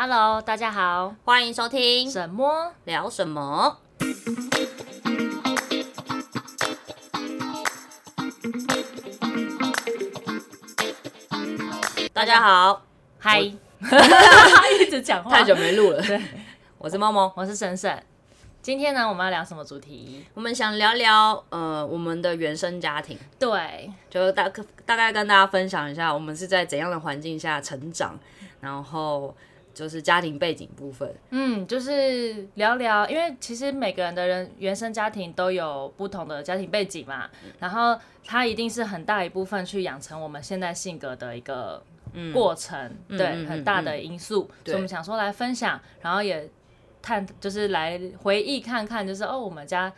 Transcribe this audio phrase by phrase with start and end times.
[0.00, 3.78] Hello，大家好，欢迎收听什么聊什么。
[12.12, 12.80] 大家好，
[13.18, 13.40] 嗨，
[14.80, 16.00] 一直讲话，太久没录了。
[16.00, 16.22] 对，
[16.78, 18.00] 我是猫猫，我是沈沈。
[18.62, 20.24] 今天呢，我们要聊什么主题？
[20.34, 23.18] 我们想聊聊呃，我们的原生家庭。
[23.36, 24.48] 对，就大
[24.86, 28.16] 大概跟大家分享一下，我们是在怎样的环境下成长，
[28.60, 29.34] 然后。
[29.78, 41.80] 就是家庭背景部分，嗯，就是聊聊，因为其实每个人的人原生家庭都有不同的家庭背景嘛，然后它一定是很大一部分去养成我们现在性格的一个
[42.34, 46.50] 过程，嗯、对，嗯、很大的因素，嗯、所以我们想说来分享，然后也
[47.00, 49.92] 探，就是来回忆看看，就是哦，我们家。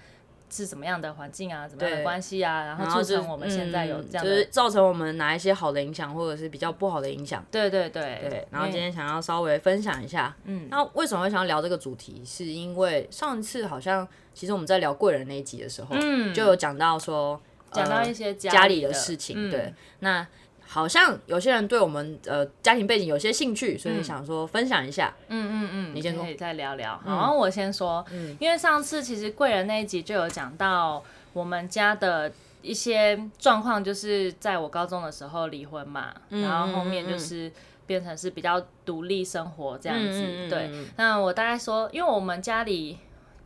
[0.51, 7.45] 是怎么样的环境啊，怎么样的关系啊，然后造成我们现在有这样的，就是造成我们哪一些好的影响，或者是比较不好的影响。
[7.51, 8.47] 对对对对。
[8.51, 12.23] 然后今天想要稍微分享一下，嗯，那为什么会想要聊这个主题？
[12.25, 20.27] 是因为上次好像其实我们在聊贵人那一集的时候，嗯，就有讲到说，讲到一些家里的事情，对，那。
[20.73, 25.13] 好像有些人对我们呃家庭背景有些兴趣，所以想说分享一下。
[25.27, 26.97] 嗯嗯嗯，你先说，可以再聊聊。
[27.05, 32.31] 好，我先说，嗯，因为上次其实贵人那一集就有讲到我们家的
[32.63, 37.51] 一些状况，就是在我高中的时候离婚嘛，然后后面就是
[37.85, 40.49] 变成是比较独立生活这样子。
[40.49, 42.97] 对，那我大概说，因为我们家里。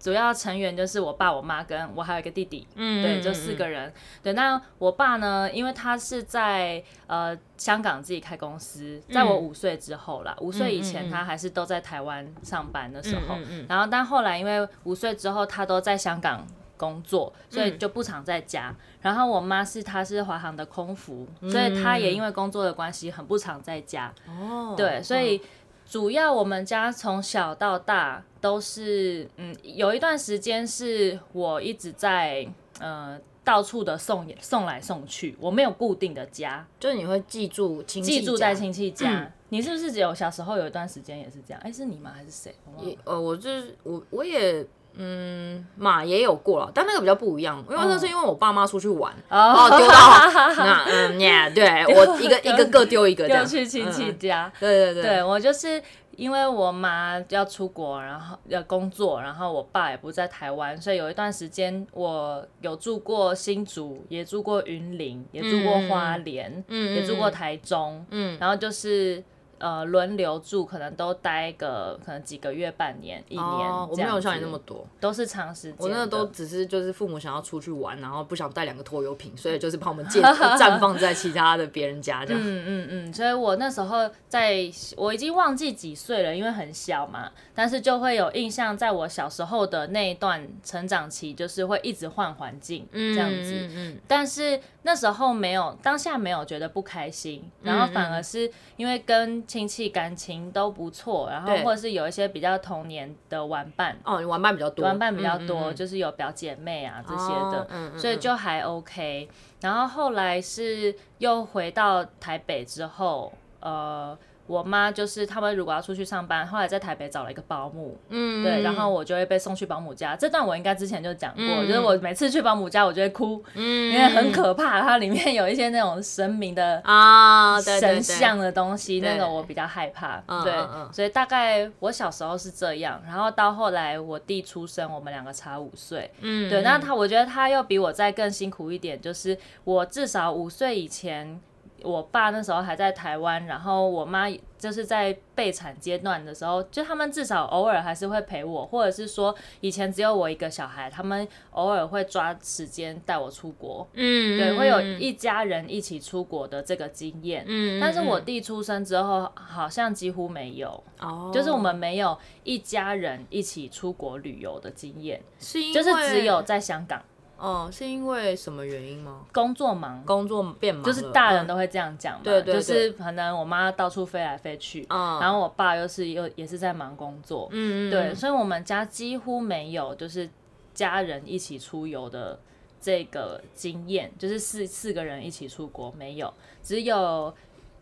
[0.04, 3.90] 主要成员就是我爸、我妈跟我还有一个弟弟，嗯，对，就四个人。
[4.22, 16.46] 对，那我爸呢，因为他是在呃香港自己开公司，在我五岁之后啦，五岁以前他还是都在台湾上班的时候，然后但后来因为五岁之后他都在香港
[16.76, 18.74] 工作，所以就不常在家。
[19.00, 24.12] 然后我妈是她是华航的空服，所以她也因为工作的关系很不常在家。
[24.28, 25.40] 哦，对，所以。
[25.86, 32.46] 主要我们家从小到大都是，嗯，有一段时间是我一直在，
[32.80, 39.22] 呃，到处的送送来送去，我没有固定的家，就是你会记住亲戚，记住在亲戚家。
[39.24, 41.60] 嗯、 你是不是只有小时候有一段时间也是这样？
[41.62, 42.12] 哎、欸，是你吗？
[42.14, 42.54] 还是谁？
[42.80, 44.66] 也，呃，我就是我，我也。
[44.96, 49.94] 嗯，嘛也有过了，但那个比较不一样，因为那是因为我爸妈出去玩，然后丢到
[50.58, 54.52] 那嗯呀，对我一个一个个丢一个，丢去亲戚家。
[54.60, 55.82] 对对对，对我就是
[56.16, 69.22] 因为我妈要出国，然后要工作，然后我爸也不在台湾，所以有一段时间我有住过新竹，也住过云林，也住过花莲，嗯，也住过台中，嗯，然后就是。
[69.58, 73.44] 呃，轮流住，可能都待个可能几个月、半年、一年。
[73.44, 75.76] 哦，我没有像你那么多，都是长时间。
[75.78, 82.40] 我那个都只是就是父母想要出去玩，然后不想带两个拖油瓶，所以就是把我们借绽放在其他的别人家这样。
[82.44, 93.52] 嗯嗯嗯，所以我那时候在，我已经忘记几岁了，因为很小嘛，但是就会有印象，在我小时候的那一段成长期，就是会一直换环境这样子。
[93.52, 93.98] 嗯嗯嗯。
[94.06, 109.28] 但是那时候没有，当下没有觉得不开心，然后反而是因为跟亲戚感情都不错，然后或者是有一些比较童年的玩伴哦，玩伴比较多，玩伴比较多，就是有表姐妹啊这些的，所以就还 OK。
[109.60, 114.16] 然后后来是又回到台北之后，呃。
[114.46, 120.14] 我妈就是他们如果要出去上班，后来在台北找了一个保姆，嗯，对，然后我就会被送去保姆家。
[120.14, 130.52] 这段我应该之前就讲过，嗯、就是我每次去保姆家，我就会哭，嗯，因为很可怕，它里面有一些那种神明的啊神像的东西，那个我比较害怕，对，
[130.92, 141.40] 所以大概我小时候是这样，然后到后来我弟出生，我们两个差五岁，嗯，对，那他我觉得他又比我再更辛苦一点，就是我至少五岁以前。
[141.84, 144.24] 我爸那时候还在台湾，然后我妈
[144.58, 167.02] 就是在备产阶段的时候，就他们至少偶尔还是会陪我，或者是说以前只有我一个小孩，他们偶尔会抓时间带我出国，嗯，对，会有一家人一起出国的这个经验，嗯，但是我弟出生之后好像几乎没有，哦，就是我们没有一家人一起出国旅游的经验，是因为就是只有在香港。
[167.36, 169.22] 哦，是因为什么原因吗？
[169.32, 172.20] 工作忙，工作变忙，就是大人都会这样讲嘛。
[172.22, 180.28] 对对，就是可能我妈到处飞来飞去，然后我爸又是又也是在忙工作，嗯对，所以我们家几乎没有就是
[180.72, 182.38] 家人一起出游的
[182.80, 186.32] 这个经验，就是四四个人一起出国没有，
[186.62, 187.34] 只有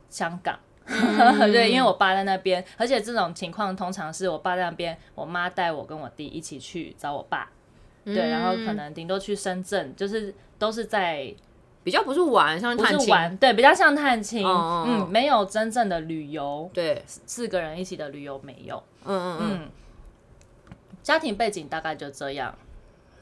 [0.08, 0.58] 香港，
[1.52, 7.48] 对，因为我爸在那边，而且这种情况通常是我爸在那边，我妈带我跟我弟一起去找我爸。
[8.04, 11.32] 对，然后可能顶多去深圳，就是都是在
[11.84, 19.70] 比较不是玩，像探亲，玩，对，比较像探亲，嗯，没有真正的旅游，对，四个人一起的旅游没有，嗯嗯嗯，
[21.02, 22.54] 家庭背景大概就这样，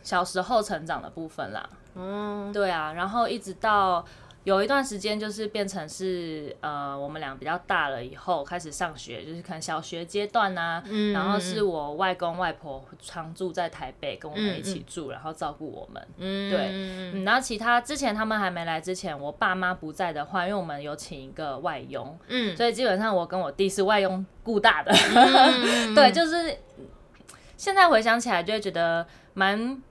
[0.02, 4.04] 小时候成长的部分啦，嗯，对啊，然后一直到。
[4.44, 16.08] 有一段时间就是变成是呃，我们俩比较大了以后开始上学，就是可能小学阶段啊，嗯、然后是我外公外婆常住在台北，跟我们一起住，嗯、然后照顾我们。
[16.16, 24.90] 嗯，对，嗯，然后其他之前他们还没来之前，我爸妈不在的话，因为我们有请一个外佣，嗯，所以基本上我跟我弟是外佣顾大的。
[24.90, 26.56] 嗯、 对，就是
[27.58, 29.82] 现在回想起来就会觉得蛮，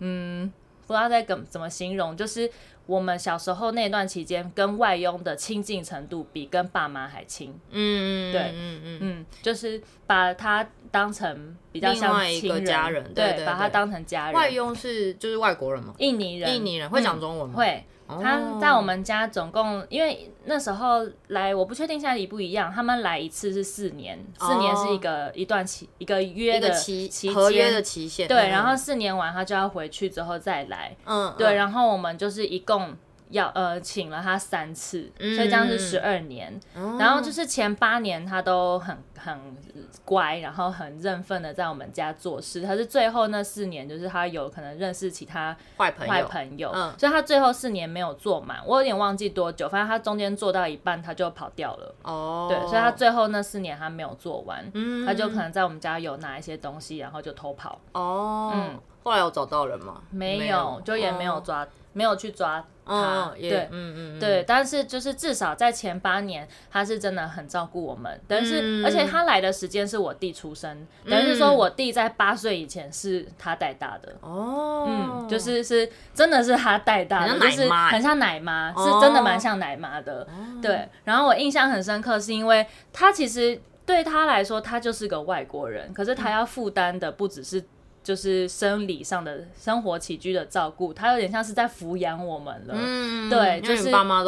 [0.00, 0.52] 嗯，
[0.86, 2.50] 不知道在怎怎么形容，就是。
[2.86, 7.50] 我们小时候那段期间，跟外佣的亲近程度比跟爸妈还亲。
[7.72, 14.34] 嗯嗯对，嗯嗯嗯，就是把他当成比较像亲人家人，对，把他当成家人。
[14.34, 15.96] 外佣是就是外国人吗？
[15.98, 17.54] 印尼人，印尼人会讲中文吗？
[17.56, 17.84] 嗯、会。
[18.22, 22.72] 他在我们家总共，因为那时候来，我不确定现在一不一样。
[22.72, 28.26] 他们来一次是四年，四年是一个一段期一个约的期期合约的期限。
[28.26, 30.96] 对，然后四年完他就要回去之后再来。
[31.04, 32.96] 嗯，对，然后我们就是一共。
[33.30, 36.58] 要呃，请了他三次，所以这样是十二年。
[36.74, 39.56] 嗯、然后就是前八年他都很很
[40.04, 42.62] 乖，然后很认份的在我们家做事。
[42.66, 48.58] 可是最后那四年，就是他有可能认识其他坏朋友，坏朋友，嗯、所以他最后四年没有做满。
[48.64, 51.94] 我有点忘记多久，反正他中间做到一半他就跑掉了。
[52.02, 57.80] 哦，对，所以他最后那四年他没有做完，嗯、他就可能在我们家有拿一些东西，然后就偷跑。
[57.92, 60.00] 哦，嗯，后来有找到人吗？
[60.10, 62.62] 没有，没有就也没有抓，哦、没有去抓。
[62.88, 68.20] 他对，嗯嗯对，但是就是至少在前八年，他是真的很照顾我们。
[68.28, 74.14] 等于是，而且他来的时间是我弟出生，等于是说我弟在八岁以前是他带大的。
[74.20, 80.24] 哦，嗯，就是是真的是他带大的，就是很像奶妈，是真的蛮像奶妈的。
[80.62, 87.64] 对，然后我印象很深刻，是因为他其实对他来说，他就是个外国人，可是他要负担的不只是。
[88.06, 92.74] 就是生理上的生活起居的照顾，他有点像是在抚养我们了。
[92.76, 94.22] 嗯，对，就是我爸妈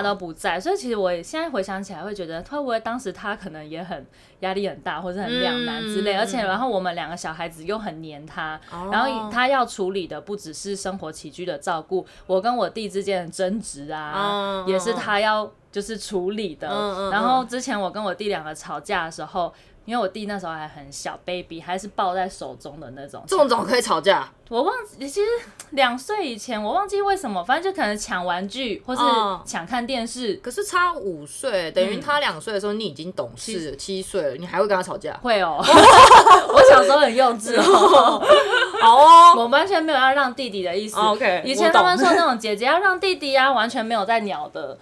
[0.00, 4.06] 都不在，所以其实我现在回想起来，会觉得会不会当时他可能也很
[4.38, 6.14] 压力很大，或者很两难之类。
[6.14, 16.70] 嗯、而且然后我们两个小孩子又很黏他，哦、然后他要处理的不只是生活起居的照顾，我跟我弟之间的争执啊，哦、也是他要就是处理的。
[16.70, 19.52] 嗯、然后之前我跟我弟两个吵架的时候。
[19.90, 23.24] 因为我弟那时候还很小，baby 还是抱在手中的那种。
[23.26, 24.28] 这种怎么可以吵架？
[24.48, 25.28] 我忘记，其实
[25.70, 29.02] 两岁以前我忘记为什么，反正就可能抢玩具或是
[29.44, 30.34] 抢看电视。
[30.34, 35.12] 可是差五岁，等于他两岁的时候你已经懂事，七岁了，你还会跟他吵架？
[35.20, 38.22] 会哦， 我小时候很幼稚哦。
[38.80, 40.96] 好哦，我完全没有要让弟弟的意思。
[41.00, 44.78] OK，以前他们说那种姐姐要让弟弟啊，完全没有在鸟的。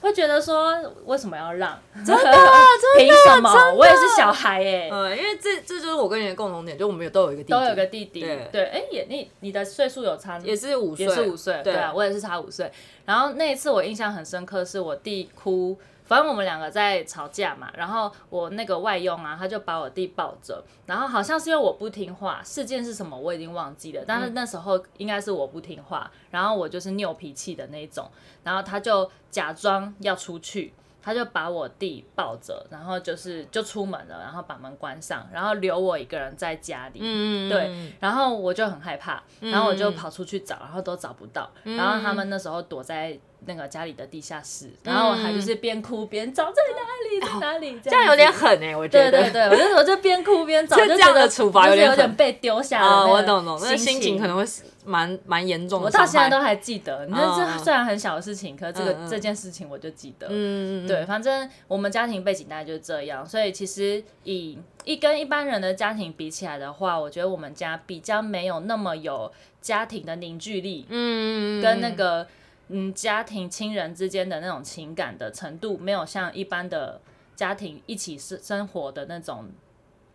[0.00, 0.74] 会觉得说
[1.04, 1.78] 为什么要让？
[2.04, 3.72] 凭什么？
[3.74, 4.90] 我也是小孩哎、欸。
[4.90, 8.20] 嗯，因为这这就是我跟你的共同点，就我们有都有一个弟弟，都有个弟弟。
[8.20, 11.60] 对对，哎、欸，也你你的岁数有差，也是五岁，也是五岁。
[11.62, 12.70] 对啊，我也是差五岁。
[13.04, 15.78] 然后那一次我印象很深刻，是我弟哭。
[16.10, 28.10] 反正我们两个在吵架嘛，然后我那个外佣啊，他就把我弟抱着，然后好像是因为我不听话，事件是什么我已经忘记了，但是那时候应该是我不听话，然后我就是拗脾气的那种，
[28.42, 30.74] 然后他就假装要出去。
[31.02, 37.00] 他就把我弟抱着，然后就是就出门了，然后把门关上，然后留我一个人在家里。
[37.02, 41.50] 嗯，对，然后我就很害怕，然后我就跑出去找，然后都找不到。
[41.64, 46.80] 然后他们那时候躲在那个家里的地下室，然后我还就是边哭边找在哪
[47.10, 47.80] 里，在哪里。
[47.82, 49.10] 这样有点狠哎，我觉得。
[49.10, 53.06] 对对对，我那时候就边哭边找，就这样的处罚有点有点被丢下了。
[53.06, 54.44] 我懂懂，那心情可能会
[54.84, 55.86] 蛮蛮严重的。
[55.86, 60.26] 我到现在都还记得，你看这虽然很小的事情，可是这个这件事情我就记得。
[60.28, 60.86] 嗯嗯。
[60.86, 69.30] 对，反正我们家庭背景大概就是这样，所以其实以一跟一般人的家庭比起来的话，我觉得我们家比较没有那么有
[69.60, 72.26] 家庭的凝聚力，嗯，跟那个
[72.70, 77.00] 嗯家庭亲人之间的那种情感的程度，没有像一般的
[77.36, 79.48] 家庭一起生生活的那种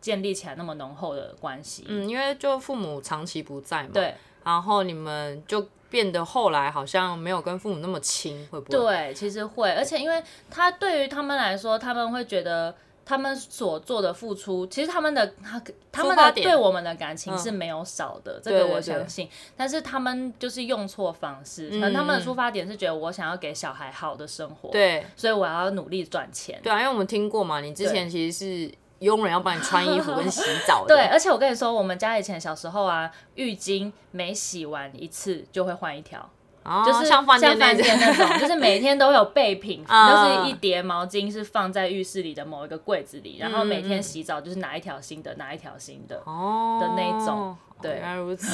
[0.02, 1.86] 建立起来那么浓厚的关系。
[1.88, 5.68] 嗯，因为就父母长期不在嘛，对，然后你们就。
[5.88, 8.78] 变得后来好像没有跟父母那么亲，会不会？
[8.78, 19.28] 对，其实会，而且因为他对于他们来说，他们会觉得他们所做的付出，其实他们的他他们的对我们的感情是没有少的，嗯、这个我相信。
[19.28, 26.60] 对对对，但是他们就是用错方式，可能他们的出发点是觉得我想要给小孩好的生活，对，所以我要努力赚钱。
[26.64, 28.74] 对啊，因为我们听过嘛，你之前其实是。
[29.00, 30.88] 佣人要帮你穿衣服跟洗澡的。
[30.96, 36.28] 对，而且我跟你说，我们家以前小时候啊，浴巾每洗完一次就会换一条。
[36.86, 47.56] 就是像饭店那种，就是每天都有备品， 都是一叠毛巾是放在浴室里的某一个柜子里，然后每天洗澡就是拿一条新的，拿一条新的哦的那种。
[47.82, 48.48] 对，原来如此。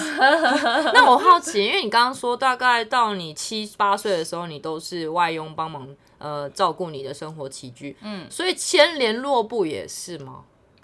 [0.94, 5.88] 那我好奇，因为你刚刚说大概到你七八岁的时候，你都是外佣帮忙
[6.18, 10.42] 呃照顾你的生活起居，嗯，所以牵联络簿也是吗？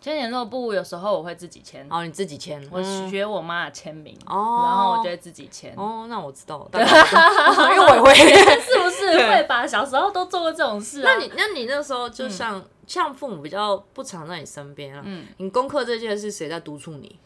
[0.07, 5.73] 签联络簿有时候我会自己签，哦，你自己签，我学我妈的签名，哦，然后我就会自己签。
[5.75, 8.13] 哦，那我知道了， 因为我也会，
[8.61, 9.67] 是不是会吧？
[9.67, 11.11] 小时候都做过这种事啊。
[11.11, 17.19] 那你那你那时候就像像父母比较不常在你身边啊，嗯，你功课这件事谁在督促你？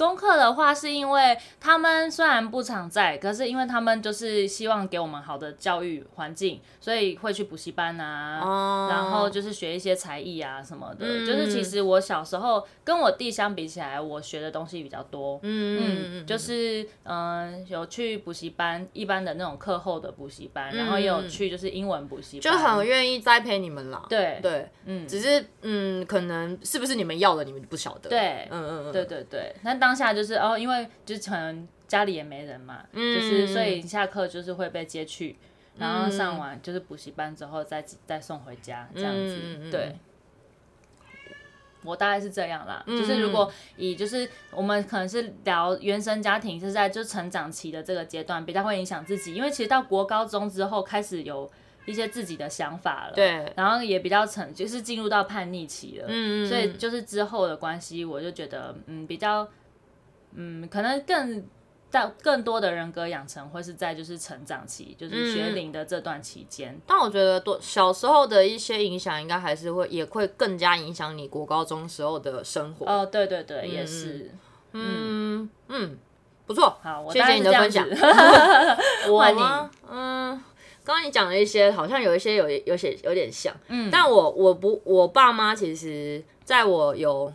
[0.00, 11.04] 功课的话，是因为他们虽然不常在，可是因为他们就是希望给我们好的教育环境，所以会去补习班啊，哦、然后就是学一些才艺啊什么的。
[11.04, 15.38] 嗯、就是其实我小时候跟我弟相比起来，我学的东西比较多。
[15.42, 24.06] 嗯嗯，就是嗯、呃、有去补习班，一般的那种课后的补习班，然后也有去就是英文补习班，就很愿意栽培你们啦。
[24.08, 28.08] 对对，嗯，只是嗯，可能是不是你们要的，你们不晓得。
[28.08, 35.36] 对，嗯嗯嗯，对对对，那当当下就是哦，因为就是可能家里也没人嘛，嗯、就是所以下课就是会被接去，
[35.74, 39.36] 嗯、然后上完就是补习班之后再再送回家这样子。
[39.42, 39.96] 嗯、对，
[41.82, 42.84] 我大概是这样啦。
[42.86, 51.50] 嗯、就是如果以就是我们可能是聊原生家庭是在就成长期的这个阶段比较会影响自己，因为其实到国高中之后开始有
[51.84, 59.48] 一些自己的想法了，对，然后也比较成就是进入到叛逆期了，嗯、所以就是之后的关系，我就觉得嗯比较。
[60.34, 61.44] 嗯，可能更
[61.90, 66.72] 到更多的人格养成会是在就是成长期，就是学龄的这段期间。
[66.72, 72.86] 嗯，但我觉得多小时候的一些影响，应该还是会也会更加影响你国高中时候的生活。
[72.86, 74.30] 哦，对对对，嗯、也是。
[74.72, 75.98] 嗯嗯，
[76.46, 77.84] 不错，好，我谢谢你的分享。
[79.10, 79.68] 我吗？
[79.90, 80.40] 嗯，
[80.84, 83.52] 刚刚你讲了一些，好像有一些有有些有点像。
[83.66, 87.32] 嗯，但我我不我爸妈其实在我有。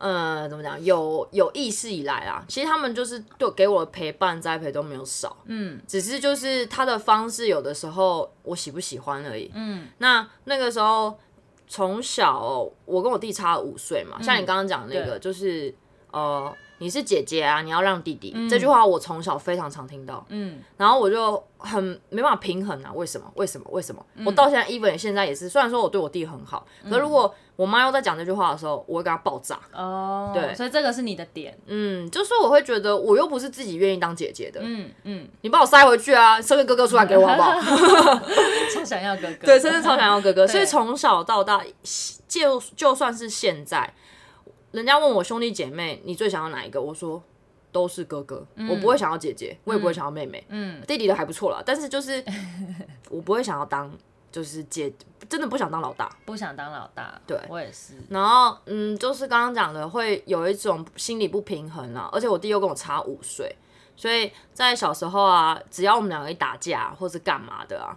[0.00, 0.82] 呃，怎么讲？
[0.82, 9.88] 有有意识以来啊，其实他们就是对给我的陪伴栽培都没有少，嗯，只是就是他的方式有的时候我喜不喜欢而已，嗯。
[9.98, 11.18] 那那个时候
[11.68, 15.72] 从小我跟我弟差五岁嘛，像你刚刚讲的那个，就是
[16.12, 16.52] 呃。
[16.82, 18.32] 你是姐姐啊，你要让弟弟。
[18.34, 23.30] 嗯、这句话我从小非常常听到，嗯，然后我就很没办法平衡啊，为什么？
[23.34, 23.66] 为什么？
[23.70, 24.02] 为什么？
[24.14, 29.60] 嗯、我到现在，even 现在也是，虽然说我对我弟很好，嗯、可如果我妈又在讲这句话的时候，我会跟她爆炸。
[29.74, 37.52] 哦，对，所以这个是你的点，嗯，就是我会觉得我又不是自己愿意当姐姐的，嗯嗯，你把我塞回去啊，生个哥哥出来给我好不好？
[38.74, 41.62] 超想要哥哥，对，真的超想要哥哥，所以从小到大，
[42.26, 43.92] 就就算是现在。
[44.72, 46.80] 人家问我兄弟姐妹，你最想要哪一个？
[46.80, 47.22] 我说
[47.72, 50.44] 都是哥哥，嗯、我不会想要姐姐，我也不会想要妹妹。
[50.48, 52.24] 嗯，弟弟的还不错啦，但是就是
[53.10, 53.90] 我不会想要当，
[54.30, 54.92] 就是姐，
[55.28, 57.20] 真的不想当老大，不想当老大。
[57.26, 57.94] 对，我也是。
[58.08, 63.54] 然后嗯，就是刚刚讲的，会有一种心理不平衡啊，而且我弟又跟我差五岁，
[63.96, 67.96] 所以在小时候啊，只要我们两个一打架或是干嘛的啊。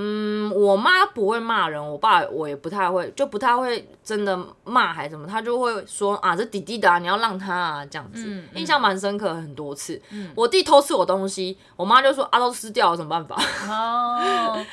[0.00, 10.00] 嗯，我妈不会骂人，我爸我也不太会，就不太会真的骂还是什么，他就会说啊，这弟弟的啊，你要让他啊这样子，嗯嗯、印象蛮深刻很多次。
[10.10, 13.36] 嗯、我弟偷吃我东西，我妈就说啊，都吃掉了，有什么办法？
[13.68, 14.64] 哦，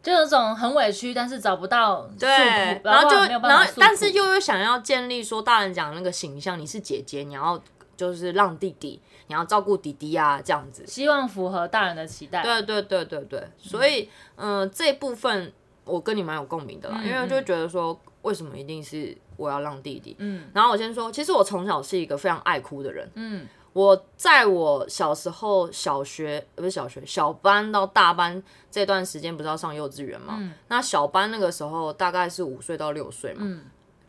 [0.00, 7.60] 就有种很委屈，但是找不到对，然后就然后但是又又想要建立说大人讲的那个形象，你是姐姐，你要
[7.96, 9.00] 就是让弟弟。
[9.30, 12.42] 你要照顾弟弟啊，这样子，希望符合大人的期待。
[12.42, 15.52] 对对对对对，所以嗯、呃，这部分
[15.84, 20.16] 我跟你蛮有共鸣的啦，嗯、因为就觉得说，为什么一定是我要让弟弟？
[20.18, 23.08] 嗯，然后我先说，其实我从小是一个非常爱哭的人。
[23.14, 30.34] 嗯，我在我小时候，小学不是小学，小班到大班这段时间，不是要上幼稚园嘛？
[30.40, 33.42] 嗯、那小班那个时候大概是五岁到六岁嘛。
[33.44, 33.62] 嗯。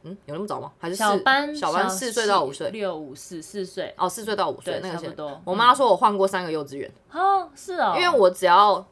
[0.04, 0.72] 嗯，有那么早吗？
[0.80, 1.56] 还是小班？
[1.56, 5.40] 小班四岁到五岁，六五四四岁哦，四岁到五岁，那个差不多。
[5.46, 6.92] 我妈说我换过三个幼稚园。
[7.12, 7.94] 哦，是哦。
[7.96, 8.84] 因为我只要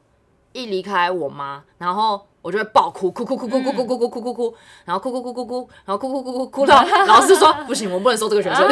[0.53, 8.69] 一离开我妈，然后我就会爆哭，哭哭哭哭哭哭哭哭哭哭哭，然后哭哭哭哭哭，然后哭哭哭哭哭到 老师说不行，我不能收这个学生。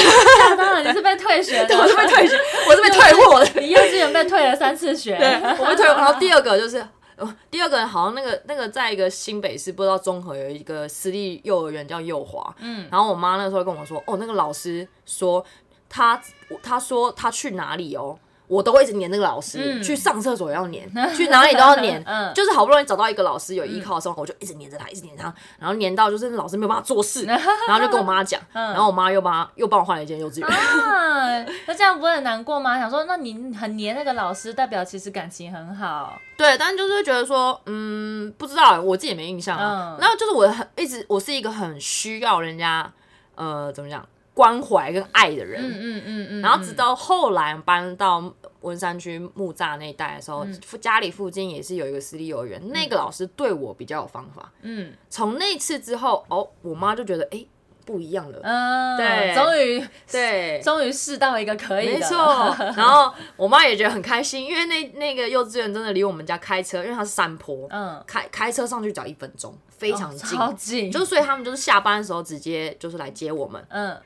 [0.56, 2.36] 当然你是被退学的， 我是被退学，
[2.70, 3.62] 我是被退货的。
[3.62, 5.17] 你幼稚园被退了三次学。
[5.17, 5.86] 对，我被退。
[5.86, 6.86] 然后第二个就是。
[7.17, 15.43] 哦，第二个人好像那个那个在一个新北市不知道中和有一个私立幼儿园叫幼华，嗯，然后我妈那时候跟我说，哦，那个老师说
[15.89, 16.21] 他
[16.62, 30.49] 他说他去哪里哦，我都会一直黏那个老师，嗯、去上厕所也要黏， 去哪里都要黏，嗯、就是好不容易找到一个老师有依靠的时候，嗯、我就一直黏着他，一直黏他，然后黏到就是老师没有办法做事， 然后就跟我妈讲，嗯、然后我妈又帮又帮我换了一间幼稚园。
[30.49, 32.79] 啊，那这样不会很难过吗？
[32.79, 36.17] 想说，那你很黏那个老师，代表其实感情很好。
[36.37, 39.57] 对，但就是会觉得说，嗯，不知道，我自己也没印象。
[39.57, 42.89] 嗯，然后就是我很一直，我是一个很需要人家，
[43.35, 44.07] 呃，怎么讲？
[44.38, 48.24] 关怀跟爱的人，嗯嗯嗯，嗯嗯，然后直到后来搬到
[48.62, 57.48] 文山区木栅那一带的时候，嗯、家里附近也是有一个私立幼儿园，嗯、那个老师对我比较有方法，嗯，从那次之后，哦，我妈就觉得，哎、欸，
[57.84, 62.15] 不一样了，嗯，对，终于，对，终于试到一个可以的，没错，
[62.77, 73.98] 然后我妈也觉得很开心，因为那那个幼稚园真的离我们家开车，因为它是山坡，嗯，开开车上去只要一分钟，非常近，超近，就所以他们就是下班的时候直接就是来接我们，嗯。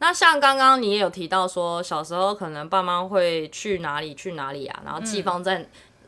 [0.00, 5.58] 那像刚刚你也有提到说，小时候可能爸妈会去哪里去哪里啊，然后寄放在，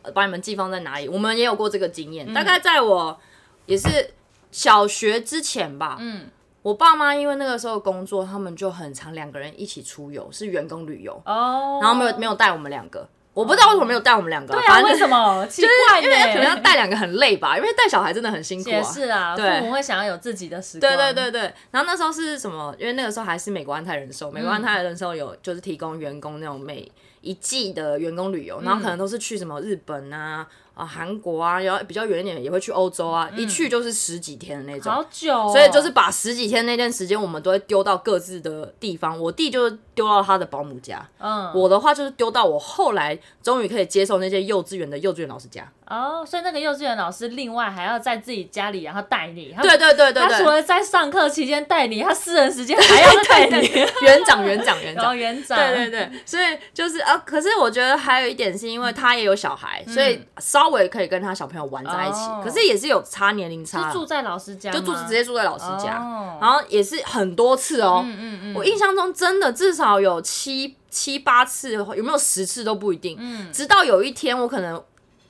[0.03, 1.07] 嗯、把你们寄放在哪里？
[1.07, 2.27] 我们也有过这个经验。
[2.27, 3.21] 嗯、大概在我
[3.67, 4.15] 也是
[4.51, 6.29] 小学之前吧，嗯，
[6.63, 13.07] 我爸妈因为那个时候工作，他们就很常两个人一起出游，是员工旅游哦，然后没有没有带我们两个。
[13.35, 15.47] 我不知道为什么没有带我们两个，对啊，为什么？
[15.47, 18.73] 奇怪，因为可能要带两个很累吧，因为带小孩真的很辛苦啊。
[18.73, 20.81] 也是啊，父母会想要有自己的时间。
[20.81, 21.41] 对对对对。
[21.71, 22.75] 然后那时候是什么？
[22.79, 26.91] 因为那个时候还是美国安泰人寿，美国安泰人寿有就是提供员工那种每
[27.23, 30.47] 一季的员工旅游，然后可能都是去什么日本啊。
[30.75, 35.51] 啊，韩国啊，然后比较远一点也会去欧洲啊，嗯、一去就是十几天的那种，好久、哦。
[35.53, 39.19] 所以就是把十几天那段时间，我们都会丢到各自的地方。
[39.19, 45.71] 我弟就是丢到他的保姆家，嗯，我的话就是丢到我后来终于可以接受那些幼稚园的幼稚园老师家。
[45.87, 49.55] 哦，所以那个幼稚园老师另外还要在自己家里，然后带你。
[49.61, 50.23] 对对对对对。
[50.23, 53.69] 他除了在上课期间带你，他私人时间还要带你。
[54.01, 55.11] 园长园长园长。
[55.11, 55.59] 哦，园长。
[55.59, 62.21] 对对对，所以就是啊，可是我觉得还有一点是因为他也有小孩，所以稍微可以跟他小朋友玩在一起。
[62.43, 63.91] 可是也是有差年龄差。
[63.91, 64.71] 是住在老师家。
[64.71, 65.95] 就住直接住在老师家，
[66.41, 68.03] 然后也是很多次哦。
[68.05, 68.55] 嗯嗯嗯。
[68.55, 73.17] 我印象中真的至少有七七八次，有没有十次都不一定。
[73.19, 73.53] 嗯。
[73.53, 74.83] 直到有一天，我可能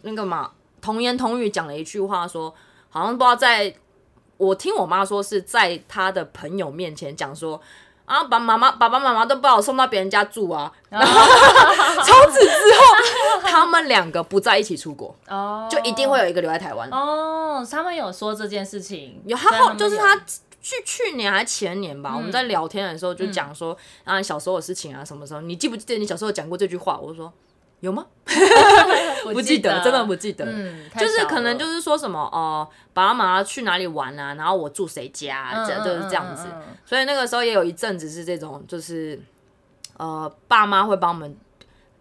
[0.03, 0.51] 那个嘛。
[0.81, 2.53] 童言童语讲了一句话，说
[2.91, 3.73] 好像不知道在，
[4.37, 7.61] 我听我妈说是在她的朋友面前讲说
[8.13, 11.07] 啊，把妈妈爸爸妈妈都把我送到别人家住啊，然后
[12.05, 16.91] 从此之后他们两个不在一起出国，哦，就一定会有一个留在台湾。
[16.91, 20.15] 哦，他们有说这件事情，有他后就是他
[20.61, 26.99] 去去年还前年吧，嗯、我们在聊天的时候就讲说、嗯、啊，小时候的事情啊，什么时候你记不记得你小时候讲过这句话？
[26.99, 27.33] 我就说。
[27.83, 28.07] 有吗？
[29.33, 30.45] 不记得，真的不记得。
[30.47, 34.35] 嗯，就是可能就是说什么哦，爸爸妈妈去哪里玩啊？
[34.35, 36.47] 然后我住谁家，这就是这样子。
[36.87, 39.21] 所以那个时候也有一阵子是这种，就是
[39.97, 41.37] 呃，爸妈会帮我们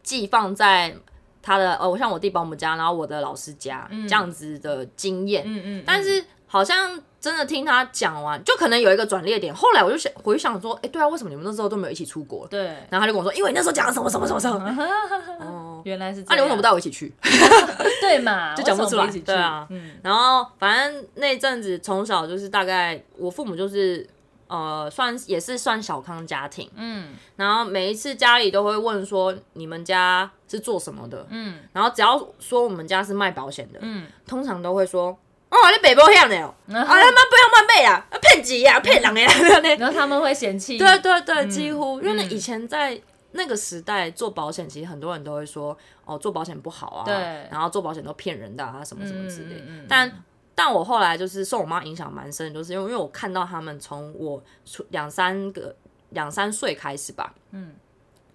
[0.04, 0.96] 寄放在
[1.42, 5.44] 他的呃，我像我弟帮我们家，然后我的老师家这样子的经验。
[5.48, 5.84] 嗯嗯。
[5.84, 9.54] 但是好像真的听他讲完，就可能有一个转捩点。
[9.54, 12.48] 后来我就想回想说，哎，对啊，为什么你们那时候都没有一起出国？
[12.48, 12.64] 对。
[12.90, 14.88] 然后他就跟我说，因为你那时候讲了什么什么什么什么。
[15.40, 15.82] 哦。
[15.86, 17.14] 原来是这样，那、啊、你为什么不带我一起去？
[18.02, 19.08] 对嘛， 就讲不出来。
[19.08, 19.92] 对啊，嗯。
[20.02, 24.08] 然后反正那阵子从小就是大概我父母就是
[24.48, 27.14] 呃算也是算小康家庭，嗯。
[27.36, 31.26] 然后每一次家里都会问说，你们家是做什么的？
[31.30, 31.60] 嗯。
[31.72, 35.18] 然后只要说我们家是卖保险的，嗯，通常都会说
[35.52, 39.30] 哦，你北保险的哦，啊他妈不要卖卖啊，骗鸡呀，骗人呀，
[39.78, 40.80] 然后他们会嫌弃。
[40.80, 43.00] 对对对，几乎、嗯、因为以前在。
[43.34, 47.14] 那个时代做保险，其实很多人都会说哦，做保险不好啊，对，
[47.50, 49.56] 然后做保险都骗人的啊，什么什么之类。
[49.88, 50.12] 但
[50.54, 54.44] 但我后来就是受我妈影响蛮深，就是因为因为我看到他们从我
[54.90, 55.74] 两三个
[56.10, 57.74] 两三岁开始吧，嗯，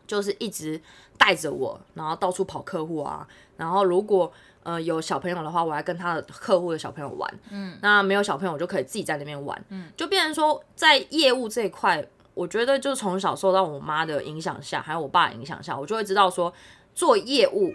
[0.06, 0.80] 就是一直
[1.18, 12.06] 带着我，然后到处跑客户啊，然后如果呃有小朋友的话，我还跟他的客户的小朋友玩，嗯，那没有小朋友我就可以自己在那边玩，嗯，就变成说在业务这一块。
[12.34, 16.52] 我觉得就从小受到我妈的影响下，还有我爸的影响下，我就会知道说
[16.94, 17.72] 做业务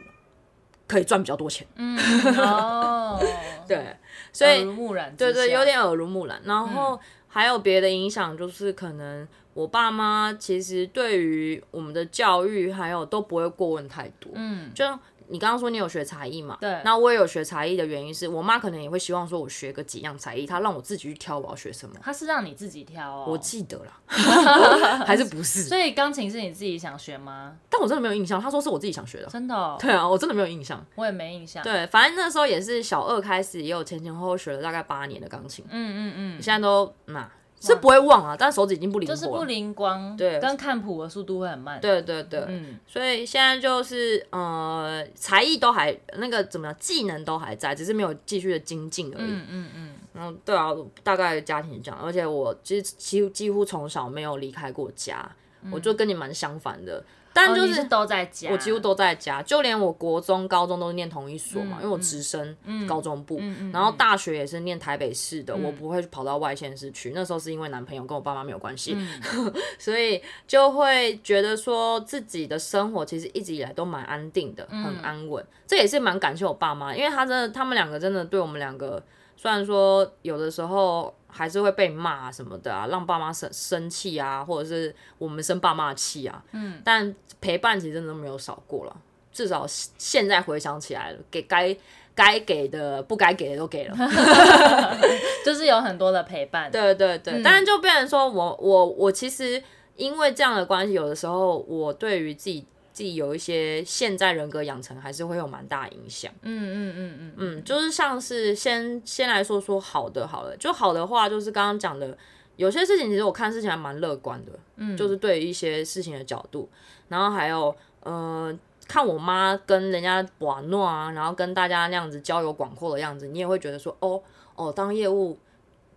[0.87, 1.65] 可以赚比较多钱。
[1.77, 1.97] 嗯，
[2.37, 3.19] 哦，
[3.67, 3.97] 对，
[4.31, 6.39] 所以耳濡目染，对对，有点耳濡目染。
[6.45, 14.31] 然后还有别的影响，就是可能我爸妈其实对于我们的教育还有都不会过问太多。
[14.35, 14.85] 嗯，就。
[15.27, 16.57] 你刚刚说你有学才艺嘛？
[16.59, 16.81] 对。
[16.83, 21.95] 那我也有学才艺的原因是我妈可能也会希望说我学个几样才艺，她让我自己去挑我要学什么。
[22.03, 23.25] 她是让你自己挑哦。
[23.29, 23.93] 我记得了，
[25.07, 25.63] 还是不是？
[25.63, 27.55] 所以钢琴是你自己想学吗？
[27.69, 28.41] 但我真的没有印象。
[28.41, 29.27] 她说是我自己想学的。
[29.27, 29.77] 真的哦？
[29.79, 30.85] 对啊，我真的没有印象。
[30.95, 31.63] 我也没印象。
[31.63, 35.63] 对，反正那时候也是小二开始，也有前前后后学了大概八年的钢琴。
[35.69, 36.41] 嗯嗯嗯。
[36.41, 37.31] 现在都那
[37.61, 41.79] 是不会忘啊，但手指已经不灵光，就是不灵光，对，跟看谱的速度会很慢。
[41.79, 49.29] 对对对，嗯，所以现在就是呃，才艺都还那个怎么样，技能都还在，只是没有继续的精进而已。
[49.31, 49.93] 嗯嗯嗯。
[50.13, 50.71] 然后对啊，
[51.03, 55.29] 大概家庭这样，而且我其实几乎几乎从小没有离开过家，
[55.71, 57.03] 我就跟你蛮相反的。
[57.33, 62.55] 但就是，是都在家，我几乎都在家，就连我国中、高中都是念同一所嘛，嗯、因为我直升
[62.87, 63.41] 高中部，
[63.71, 67.11] 然后大学也是念台北市的，嗯、我不会跑到外县市去。
[67.15, 75.43] 那时候是因为男朋友跟我爸妈没有关系，嗯、 所以就会觉得说自己的生活其实一直以来都蛮安定的，很安稳。
[75.43, 79.01] 嗯、这也是蛮感谢我爸妈，因为他真的，他们两个真的对我们两个，
[79.41, 81.11] 虽然说有的时候。
[81.33, 86.43] 还是会被骂什么的啊，让爸妈生生气啊，或者是我们生爸妈的气啊。
[86.51, 88.97] 嗯，但陪伴其实真的没有少过了，
[89.31, 89.65] 至少
[89.97, 91.73] 现在回想起来了，给该
[92.13, 93.95] 该给的、不该给的都给了
[95.45, 96.69] 就是有很多的陪伴。
[96.69, 99.63] 对对对，当然、嗯、就变成说我我我其实
[99.95, 102.65] 因为这样的关系，有的时候我对于自己。
[103.01, 106.31] 自己有一些现在人格养成还是会有蛮大影响。
[106.43, 112.15] 嗯嗯嗯嗯嗯，就是像是先先来说说好的好了，就好的话就是刚刚讲的，
[112.57, 114.51] 有些事情其实我看事情还蛮乐观的。
[114.75, 116.69] 嗯，就是对于一些事情的角度，
[117.07, 118.55] 然后还有呃，
[118.87, 124.21] 看我妈跟人家玩闹啊，然后跟大家那样子交友广阔的样子，你也会觉得说哦
[124.55, 125.39] 哦，当业务。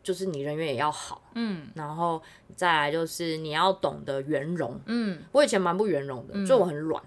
[0.05, 2.23] 就是你人缘也要好，嗯，然后
[2.55, 7.03] 再来就是你要懂得圆融，嗯，我以前蛮不圆融的，就我很软。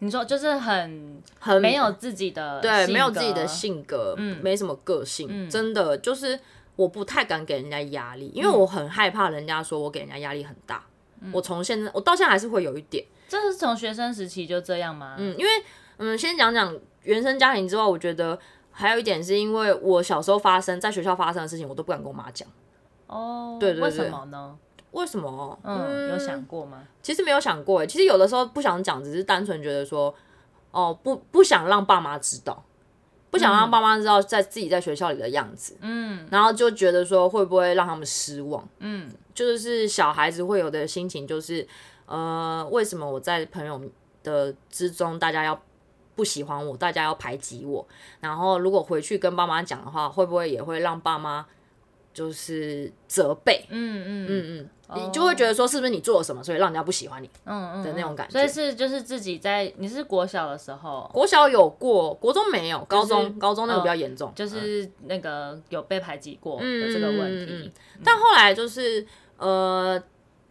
[0.00, 6.38] 你说就是很很没有自己的对，没有自己的性格，嗯，没什么个性，真的就是
[6.74, 10.84] 我不太敢给人家压力，因为我很害怕人家说我给人家压力很大。
[11.32, 15.14] 我从现在我到现在还是会有一点，这是从学生时期就这样吗？
[15.16, 15.50] 嗯，因为
[15.98, 18.38] 嗯，先讲讲原生家庭之外，我觉得。
[18.78, 22.46] 还有一点是因为我小时候发生在学校发生的事情，我都不敢跟我妈讲。
[23.06, 24.58] 哦，对对对，为什么呢？
[24.90, 25.58] 为什么？
[25.62, 26.82] 嗯，有想过吗？
[27.02, 27.86] 其实没有想过诶。
[27.86, 30.14] 其实有的时候不想讲，只是单纯觉得说，
[30.72, 32.62] 哦，不不想让爸妈知道，
[33.30, 35.76] 不想让爸妈知道在自己在学校里的样子。
[35.80, 38.68] 嗯，然后就觉得说会不会让他们失望？
[38.80, 41.66] 嗯，就是小孩子会有的心情，就是
[42.04, 43.80] 呃，为什么我在朋友
[44.22, 45.58] 的之中，大家要。
[46.16, 47.86] 不喜欢我，大家要排挤我。
[48.20, 51.46] 然后如果回去跟爸妈讲的话，会不会也会让爸妈
[52.12, 53.64] 就是责备？
[53.68, 57.30] 嗯嗯嗯嗯，你就会觉得说是不是你做了什么，所以让人家不喜欢你？
[57.44, 58.32] 嗯嗯的那种感觉。
[58.32, 67.70] 所以是就是自己在你是国小的时候，国小有过，国中没有，高中高中那个比较严重，就是那个有被排挤过的这个问题。
[68.02, 70.02] 但后来就是呃。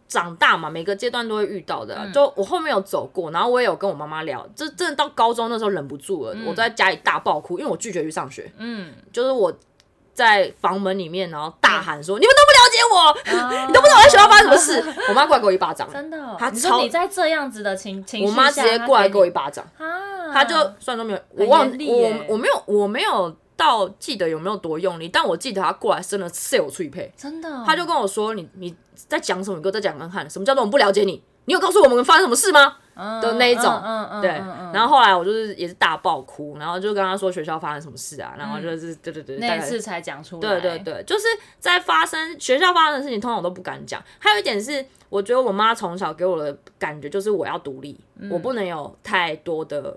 [0.08, 1.94] 长大嘛，每个阶段都会遇到的。
[1.98, 8.50] 嗯、就我后面有走过，然后我也有跟我妈妈聊，这真的到高中那时候忍不住了，嗯、我在家里大爆哭，因为我拒绝去上学。
[8.58, 9.52] 嗯，就是我
[10.14, 12.96] 在房门里面，然后大喊说：“嗯、你们都不了解我，
[13.38, 14.94] 啊、 你都不知道我在学校发生什么事。
[15.10, 16.36] ”我妈过来给我一巴掌，真的、哦。
[16.38, 19.62] 她超你在这样子的情情我妈直接过来给我一巴掌。
[19.76, 27.64] 啊，她就算说没有，我忘我我没有我没有到记得有没有多用力，但我记得他过来真的塞我脆配，真的、哦。
[27.66, 28.74] 她就跟我说：“你你。”
[29.08, 29.58] 在讲什么？
[29.58, 31.22] 你给我再讲看看，什么叫做我们不了解你？
[31.44, 32.78] 你有告诉我们发生什么事吗？
[33.20, 33.64] 的那一种，
[34.22, 34.30] 对。
[34.72, 40.40] 然后后来我就是也是大爆哭，然后就跟他说学校发生什么事啊，然后就是对对对，那次才讲出来。
[40.40, 41.24] 对对对，就是
[41.60, 44.02] 在发生学校发生的事情，通常我都不敢讲。
[44.18, 49.94] 还有一点是，我觉得我妈从小给我的感觉就是我要独立，我不能有太多的。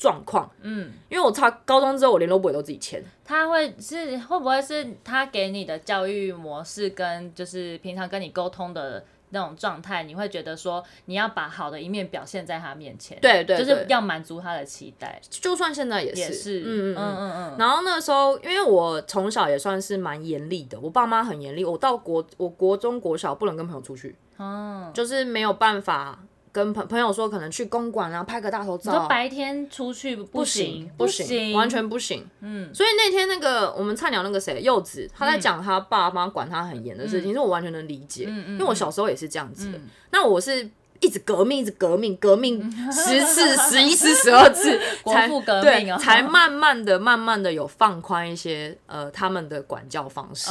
[0.00, 3.04] 状况，嗯，因为我差高中之后，我联络簿也都自己签。
[3.22, 15.20] 他会是会不会是他给你的教育模式跟就是平常跟你沟通的那种状态，你会觉得说你要把好的一面表现在他面前，对，对对，就是要满足他的期待。
[15.28, 17.56] 就算现在也是，也是，嗯嗯嗯嗯。
[17.58, 26.18] 然后那个时候，因为我从小也算是蛮严厉的，我爸妈很严厉，我到国我国中国小不能跟朋友出去，哦，就是没有办法。
[26.52, 28.90] 跟朋朋友说可能去公馆啊，拍个大头照。
[28.92, 32.26] 说白天出去不行，不行，完全不行。
[32.40, 38.24] 嗯，所以那天那个我们菜鸟那个谁柚子，他在讲他爸妈管他很严的事情，是我完全能理解。
[38.24, 39.78] 因为我小时候也是这样子的。
[40.10, 42.60] 那我是一直革命，一直革命，革命
[42.90, 50.50] 十次、十一次、十二次， 才革命才慢慢的、慢慢的有放宽一些呃他们的管教方式。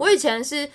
[0.00, 0.68] 我以前是。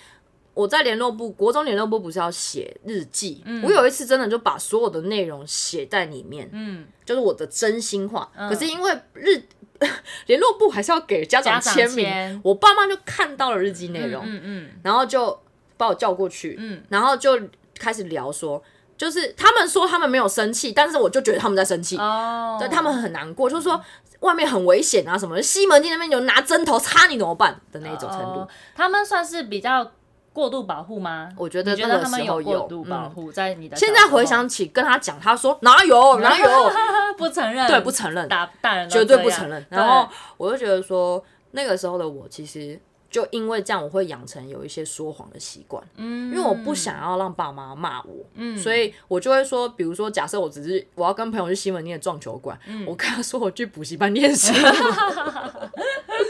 [0.54, 3.42] 我在联络部，国中联络部不是要写日记？
[3.46, 8.30] 嗯、我有一次真的就把所有的内容写在里面，嗯，就是我的真心话。
[8.36, 9.42] 嗯、可是因为日
[10.28, 15.40] 联络部还是要给家长签名，我爸妈就看到了日记内容，嗯嗯，嗯然后就
[15.78, 17.40] 把我叫过去，嗯，然后就
[17.80, 18.62] 开始聊说，
[18.98, 23.82] 就是他们说他们没有生气，但是我就觉得他们在生气，哦，对，他们很难过，就是说
[24.20, 29.90] 外面很危险啊什么，西门町那边有拿针头插你怎么办的那种程度，哦、他们算是比较。
[30.34, 31.30] 过度保护吗？
[31.38, 33.76] 我觉得觉得他们有过度保护在你的。
[33.76, 36.72] 现在回想起跟他讲，他说哪有 哪有，
[37.18, 39.66] 不承认，对，不承认，大大人绝对不承认。
[39.70, 42.80] 然后我就觉得说，那个时候的我其实。
[43.12, 54.54] 就因为这样，我会养成有一些说谎的习惯，嗯，因为我不想要让爸妈骂我，嗯，所以我就会说，比如说，假设我只是我要跟朋友去西门町的撞球馆，嗯，我跟他说我去补习班念书，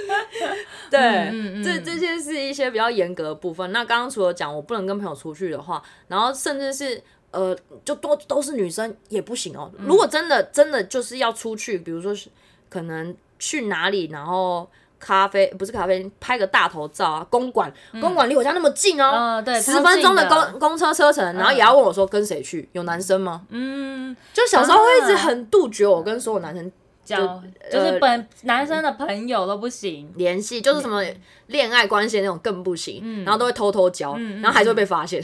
[0.90, 3.72] 对，嗯嗯、这这些是一些比较严格的部分。
[3.72, 9.72] 那刚刚除了讲我不能跟朋友出去的话，然后甚至是呃，就都都是女生也不行哦。
[9.78, 12.28] 如果真的真的就是要出去，比如说是
[12.70, 14.68] 可能去哪里，然后。
[15.02, 17.28] 咖啡不是咖啡，拍个大头照啊！
[17.30, 22.70] 公馆，公馆离我家那么近哦，对，十分钟的公公车车程，然后也要问我说跟谁去？
[22.74, 23.42] 有男生吗？
[23.50, 26.72] 嗯，就小时候会一直很杜绝我跟所有男生
[27.12, 31.04] 交，就是本男生的朋友都不行联系，就是什么
[31.48, 35.22] 恋爱关系那种更不行，然后都会偷偷交，然后还是会被发现，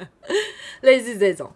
[0.82, 1.50] 类似这种。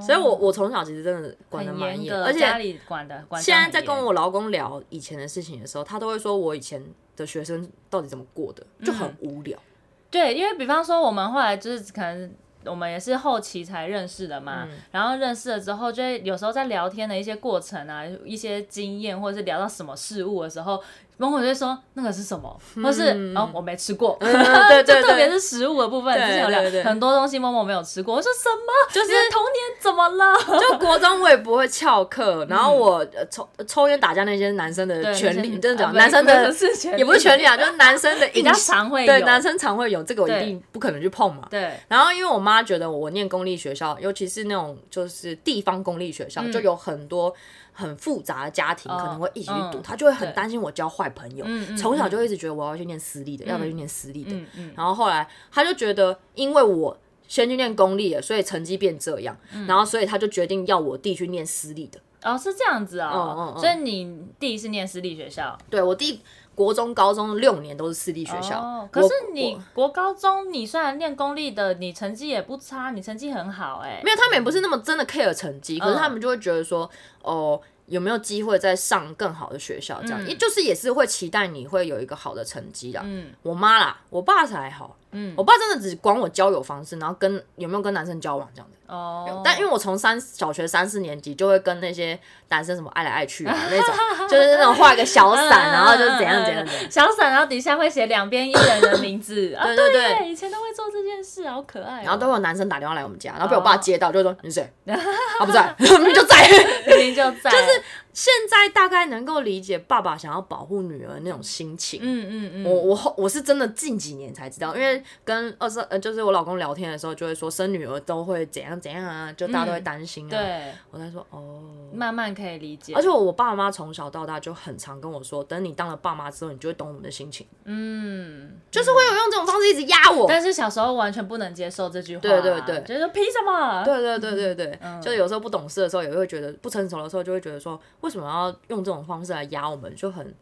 [0.00, 3.24] 所以我我从小其实真的管的蛮严，而且家里管的。
[3.36, 6.82] 现在在跟我老公聊以前的事情的时候，他都会说我以前。
[7.16, 9.54] 的学生到底怎么过的，就很无聊。
[9.58, 9.68] 嗯、
[10.10, 12.32] 对，因为比方说我们后来就是可能
[12.64, 20.82] 我们也是后期才认识的嘛，嗯、然后认识了之后，就会有时候在聊天的一些过程啊，一些经验，或者是聊到什么事物的时候。
[21.20, 28.14] 某某就会说那个是什么，或是哦我没吃过，对对 对，特别是食物的部分，之前有聊很多东西，某某没有吃过。
[28.14, 28.72] 我说什么？
[28.90, 30.34] 就是童年怎么了？
[30.58, 36.50] 就国中我也不会翘课，然后我抽抽烟打架那些男生的权利，真的讲男生的
[36.96, 41.46] 也不是权利啊，就是男生的 比较常会有，对男生常会有这个，我一定不可能去碰嘛。
[41.50, 41.70] 对。
[41.86, 47.34] 然后因为我妈觉得我念公立学校，尤其是那种就是地方公立学校，就有很多。
[47.80, 51.46] 很复杂的家庭可能会一起去读，他就会很担心我交坏朋友。
[51.76, 54.36] 从小就一直觉得我要去念私立的，要不要去念私立的？
[54.76, 59.36] 然后后来他就觉得，因为我先去念公立的，所以成绩变这样。
[59.66, 61.98] 然后所以他就决定要我弟去念私立的。
[62.22, 63.54] 哦，是这样子啊。
[63.56, 65.56] 所以你弟是念私立学校？
[65.70, 66.20] 对，我弟
[66.54, 68.88] 国中、高中六年都是私立学校。
[68.90, 74.00] 可是你国高中，你虽然念公立的，你成绩也不差，你成绩很好哎。
[74.04, 76.90] 没有，他们也不是那么真的 care 成绩，可是他们就会觉得说，
[77.22, 77.60] 哦。
[77.86, 80.00] 有没有机会再上更好的学校？
[80.02, 83.00] 这样，也就是也是会期待你会有一个好的成绩的。
[83.02, 84.96] 嗯，我妈啦，我爸才好。
[85.12, 88.78] 嗯，我爸真的只管我交友方式，然后跟有没有跟男生交往这样子。
[88.86, 89.40] 哦。
[89.44, 92.18] 但因为我从三小学三四年级就会跟那些
[92.48, 96.90] 男生什么爱来爱去啊 那种，就是那种画一个小伞，然后就是怎样怎样怎样。
[96.90, 99.34] 小伞，然后底下会写两边一人的名字。
[99.62, 102.02] 对对对，以前都会做这件事，好可爱。
[102.02, 104.72] 然后都会有男生打电话来我们家，然后被我爸接到，就说你是谁？
[105.38, 106.48] 他不在，明明就在，
[106.86, 107.50] 明明就在。
[107.50, 112.00] 就是现在大概能够理解爸爸想要保护女儿那种心情。
[112.02, 112.64] 嗯嗯嗯。
[112.64, 115.02] 我我我是真的近几年才知道，因为。
[115.24, 120.30] 跟二十呃，就是我老公聊天的时候，就会说生女儿都会怎样怎样啊，就大家都会担心啊。
[120.30, 122.92] 对，我在说哦，慢慢可以理解。
[122.94, 127.46] 而且我爸妈从小到大就很常跟我说，等你当了爸妈之后，你就会懂我们的心情。
[127.64, 130.26] 嗯，就是会有用这种方式一直压我。
[130.28, 132.20] 但是小时候完全不能接受这句话。
[132.22, 133.84] 对对对，就是说凭什么？
[133.84, 140.34] 对对对对对，就是有时候不懂事的时候，也会觉得不成熟的时候，就会觉得说，为什么要用这种方式来压我们，就很。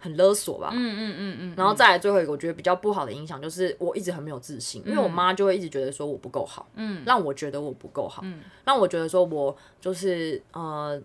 [0.00, 11.02] 很勒索吧，嗯嗯嗯嗯，嗯，然后再来最后一个，我觉得比较不好的影响就是我一直很没有自信，嗯、因为我妈就会一直觉得说我不够好，嗯，让我觉得我不够好，嗯，让我觉得说我就是呃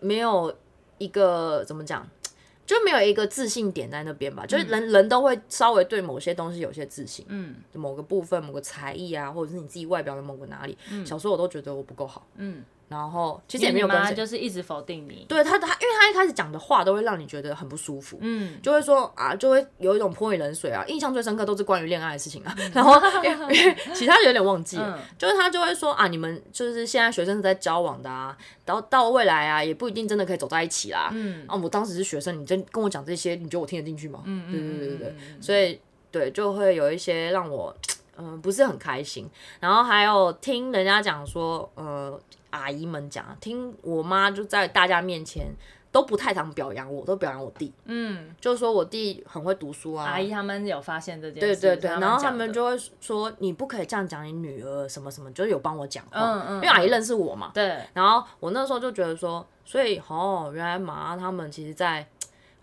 [0.00, 0.50] 没有
[0.96, 2.08] 一个怎么讲，
[2.64, 12.64] 就没有一个自信点在那边吧，嗯、就是人人都会稍微对某些东西有些自信，嗯，某个部分某个才艺啊，或者是你自己外表的某个哪里，嗯、小时候我都觉得我不够好，嗯。
[12.92, 15.24] 然后其实也没有关系，就是一直否定你。
[15.28, 20.84] 对他，他因为他一开始讲的话都会让你觉得很不舒服，嗯，就会说啊，就会有一种泼你冷水啊。
[20.86, 22.54] 印象最深刻都是关于恋爱的事情啊。
[22.74, 31.10] 然后因为其他有点忘记了，就是他就会说啊，你们就是现在学生是在交往的啊，然后到未来啊，也不一定真的可以走在一起啦。
[31.12, 34.22] 嗯，啊，我当时是学生，你真跟我讲这些，你觉得我听得进去吗？
[34.24, 37.74] 嗯，对对对对对，所以对就会有一些让我
[38.22, 39.28] 嗯不是很开心。
[39.60, 42.20] 然后还有听人家讲说，呃。
[42.52, 45.46] 阿姨们讲，听我妈就在大家面前
[45.90, 47.72] 都不太常表扬我，都表扬我弟。
[47.86, 50.04] 嗯，就是说我弟很会读书啊。
[50.04, 51.40] 阿姨他们有发现这件事。
[51.40, 56.20] 对对对，然后他们就会说，你不可以这样讲你女儿什么什么，就是有帮我讲话。
[56.20, 56.54] 嗯嗯。
[56.56, 57.50] 因为阿姨认识我嘛。
[57.54, 57.78] 对。
[57.94, 62.06] 然后我那时候就觉得说，所以哦，原来妈他们其实，在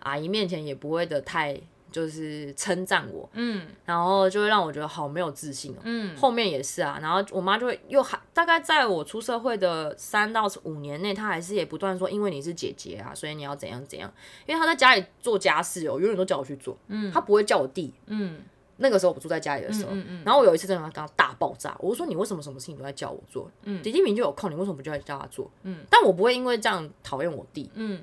[0.01, 1.59] 阿姨面前也不会的太。
[1.91, 14.11] 就是称赞我，嗯，然后就会让我觉得好没有自信哦，嗯，后面也是啊，然后我妈就会又还大概在我出社会的三到五年内，她还是也不断说，因为你是姐姐啊，所以你要怎样怎样，
[14.45, 18.41] 因为她在家里做家事哦，永远都叫我去做，嗯，她不会叫我弟，嗯，
[18.79, 23.49] 那个时候我住在家里的时候，嗯嗯嗯、然后我有一次真的跟他大爆炸，我就说你为什么什么事情都在叫我做？
[23.63, 25.49] 嗯，弟弟明就有空，你为什么不就在叫他做？
[25.63, 27.69] 嗯，但我不会因为这样讨厌我弟。
[27.75, 28.01] 嗯，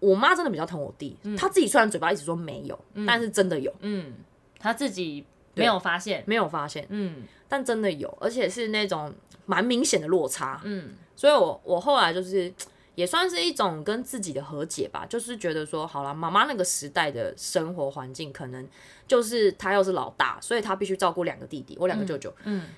[0.00, 3.72] 我妈真的比较疼我弟，她、嗯、自己虽然嘴巴一直说没有，嗯、但是真的有。
[3.80, 4.12] 嗯，
[4.58, 6.86] 他自己没有发现，没有发现。
[6.88, 9.12] 嗯，但真的有，而且是那种
[9.46, 10.60] 蛮明显的落差。
[10.64, 12.52] 嗯，所以我我后来就是。
[12.98, 18.68] 也算是一种跟自己的和解吧，就是觉得说，好了，妈妈那个时代的生活环境，可能
[19.06, 22.28] 就是她又是老大，所以她必须照顾两个弟弟，我两个舅舅。
[22.42, 22.68] 嗯，嗯，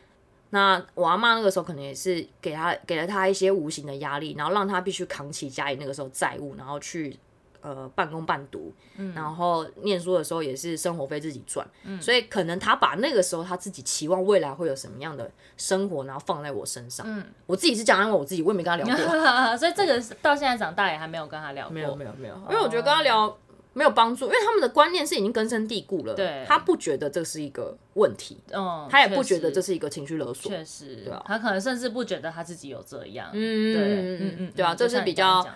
[0.50, 7.18] 那我阿妈那个时候可能也是给她给了她一些无形的压力，然后让她必须扛起家里那个时候债务，然后去。
[7.62, 17.06] 呃，半工半读，嗯、然后念书的时候也是生活费自己赚，嗯、所以可能他把那个时候他自己期望未来会有什么样的生活，然后放在我身上。
[17.08, 21.74] 嗯、我自己是讲安慰我自己，我也没跟他聊过， 所以这个到现在长大也还没有跟他聊过。
[21.74, 23.36] 没有没有没有，因为我觉得跟他聊
[23.72, 26.14] 没有帮助，因为他们的观念是已经根深蒂固了。
[26.14, 30.50] 对，他不觉得这是一个问题，嗯，他也不觉得这是一个情绪勒索。
[30.50, 33.28] 确实，对啊，他可能甚至不觉得他自己有这样。
[33.32, 35.46] 嗯对嗯嗯，对啊，这是比较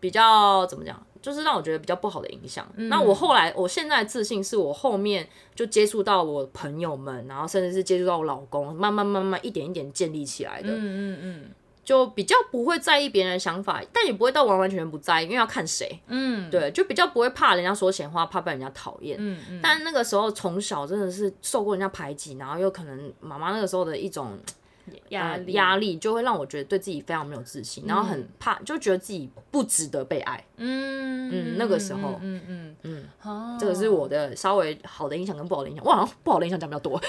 [0.00, 1.04] 比较怎么讲？
[1.22, 2.68] 就是让我觉得比较不好的影响。
[2.74, 10.70] 嗯、那我后来，我现在自信是我后面就接触到我朋友们，然后甚至是接触到我老公，慢慢慢慢一点一点建立起来的。
[10.70, 11.44] 嗯嗯嗯，
[11.84, 16.00] 就比较不会在意别人的想法，但也不会到完完全全不在意，因为要看谁。
[16.06, 19.16] 嗯，对，就比较不会怕人家说闲话，怕被人家讨厌。
[19.20, 19.60] 嗯嗯。
[19.62, 24.38] 但那个时候从小真的是受过人家排挤，然后又可能妈妈那个时候的一种。
[25.08, 30.44] 压力压力就会让我觉得对自己非常没有自信，然后很怕，就觉得自己不值得被爱。
[30.56, 35.84] 嗯嗯，那个时候，嗯嗯嗯，这个是我的稍微好的影响跟不好的影响。
[35.84, 37.00] 我好像，不好的影响讲比较多。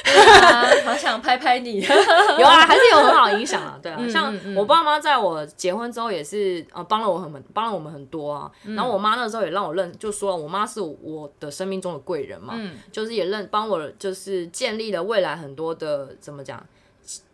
[0.86, 1.82] 好想拍拍你。
[2.40, 3.78] 有啊，还是有很好的影响啊。
[3.82, 8.52] 对啊，像我爸妈在我结婚之后也是呃帮了我很帮了我们很多啊。
[8.64, 12.60] 然后我妈那时候也让我认，就说我妈是我的生命中的贵人嘛。
[12.92, 16.64] 就是也认帮我，就是建立了未来很多的怎么讲。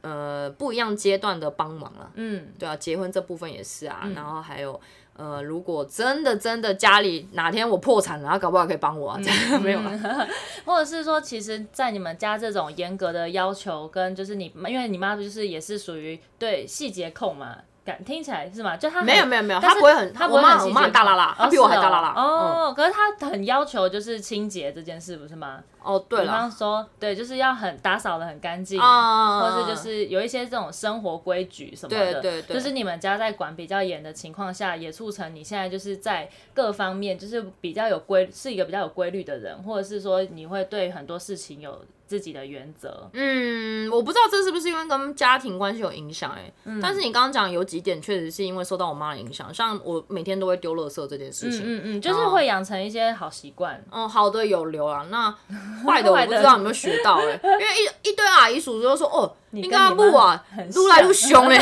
[0.02, 4.80] 呃，不一样阶段的帮忙了，嗯，对啊，结婚这部分也是啊，嗯、然后还有
[5.16, 10.28] 呃，如果真的真的家里哪天我破产了，然后搞不好可以帮我啊，这样、嗯、 没有了，
[10.66, 17.58] 或者是说，其实，在你们家这种严格的要求跟就是你，因为你妈就是也是属于对细节控嘛。
[18.06, 18.78] 听起来是吗？
[18.78, 22.14] 就他没有没有没有，他不会很，他不会很，我妈很大剌剌，他比我还大啦啦。
[22.16, 25.64] 哦，可是他很要求就是清洁这件事，不是吗？
[25.82, 41.82] 哦，对了，比方说，对，就是要很打扫的很干净，或是就是有一些这种生活规矩什么的，对对对，就是你们家在管比较严的情况下，也促成你现在就是在各方面就是比较有规，是一个比较有规律的人，或者是说你会对很多事情有。
[42.10, 55.32] 自己的原则，嗯，我不知道这是不是因为跟家庭关系有影响，哎，嗯，但是你刚刚讲有几点确实是因为受到我妈的影响，像我每天都会丢垃圾这件事情，嗯嗯，就是会养成一些好习惯，嗯，好的有留啊，那
[55.86, 57.66] 坏的我不知道有没有学到，哎，因为
[58.04, 60.44] 一一堆阿姨叔叔都说，哦，你跟阿布啊，
[60.74, 61.60] 撸来撸凶哎。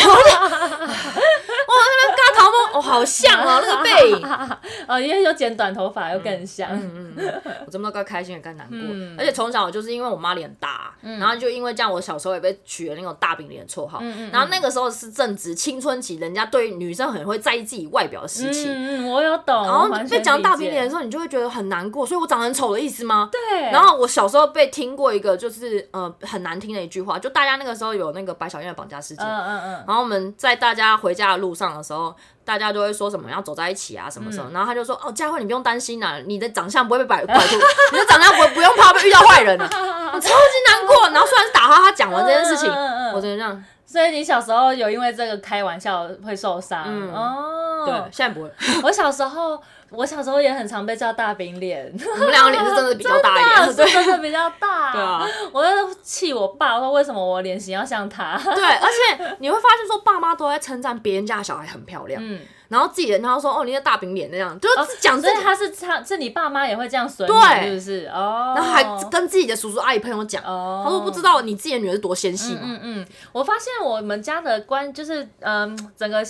[1.67, 4.25] 哇，那个嘎头发哦，好像哦，那个背影
[4.87, 6.69] 哦，因为有剪短头发又更像。
[6.71, 8.77] 嗯嗯，我这么多该开心也该难过。
[9.17, 14.01] 而且从小就是因为我妈脸大，然后就因为这样，我小时候也被取了那种大饼脸的绰号。
[14.31, 18.67] 然后那个时候是正值青春期，人家对女生很会在意自己外表的时期。
[18.69, 19.63] 嗯，我有懂。
[19.65, 22.05] 然后被讲大饼脸的时候，你就会觉得很难过。
[22.05, 23.29] 所以我长得很丑的意思吗？
[23.31, 23.61] 对。
[23.71, 29.25] 然后我小时候被听过一个就是呃很难听的一句话，就大家那个时候有那个白小燕的绑架事件。
[29.25, 29.83] 嗯嗯嗯。
[29.87, 32.15] 然后我们在大家回家的路上的时候，
[32.47, 34.49] 大家就会说什么要走在一起啊，什么时候？
[34.53, 37.57] 然后他就说：“哦，佳慧，你不用担心啊，你的长相不会被摆拐出，
[37.91, 39.67] 你的长相不不用怕被遇到坏人啊。
[40.15, 40.31] ”我超级
[40.71, 41.09] 难过。
[41.09, 42.71] 然后虽然是打哈哈讲完这件事情，
[43.13, 43.61] 我真的这样。
[43.85, 46.85] 所以你小时候有因为这个开玩笑会受伤？
[47.13, 48.51] 哦，对，现在不会。
[48.81, 51.91] 我小时候，我小时候也很常被叫大饼脸。
[52.13, 54.91] 我们两个脸是真的比较大一点，对， 真的比较大。
[54.93, 58.37] 对啊，我就气我爸我说为什么我脸型要像他？
[58.43, 68.11] 对，而且你会发现说爸妈都在称赞别人家的小孩很漂亮，嗯，然后自己人他说哦，你的大饼脸那样，就是讲所以他是他是你爸妈也会这样损你，是不是？
[68.13, 72.61] 哦，然后还跟自己的叔叔阿姨朋友讲，哦，他说不知道你自己的女儿是多纤细嘛。
[72.63, 76.21] 嗯嗯，我发现我们家的关就是嗯整个。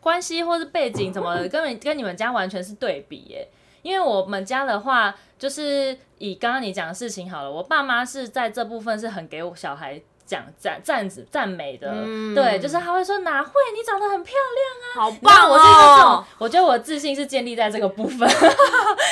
[0.00, 3.48] 关系或是背景怎么根本跟你们家完全是对比耶？
[3.82, 15.52] 因为我们家的话，就是以刚刚你讲的事情好了，我爸妈是在这部分是很给我小孩讲赞赞赞美的，嗯、对，就是他会说哪会，你长得很漂亮啊，好棒哦！
[15.52, 18.28] 我是这种，我觉得我自信是建立在这个部分，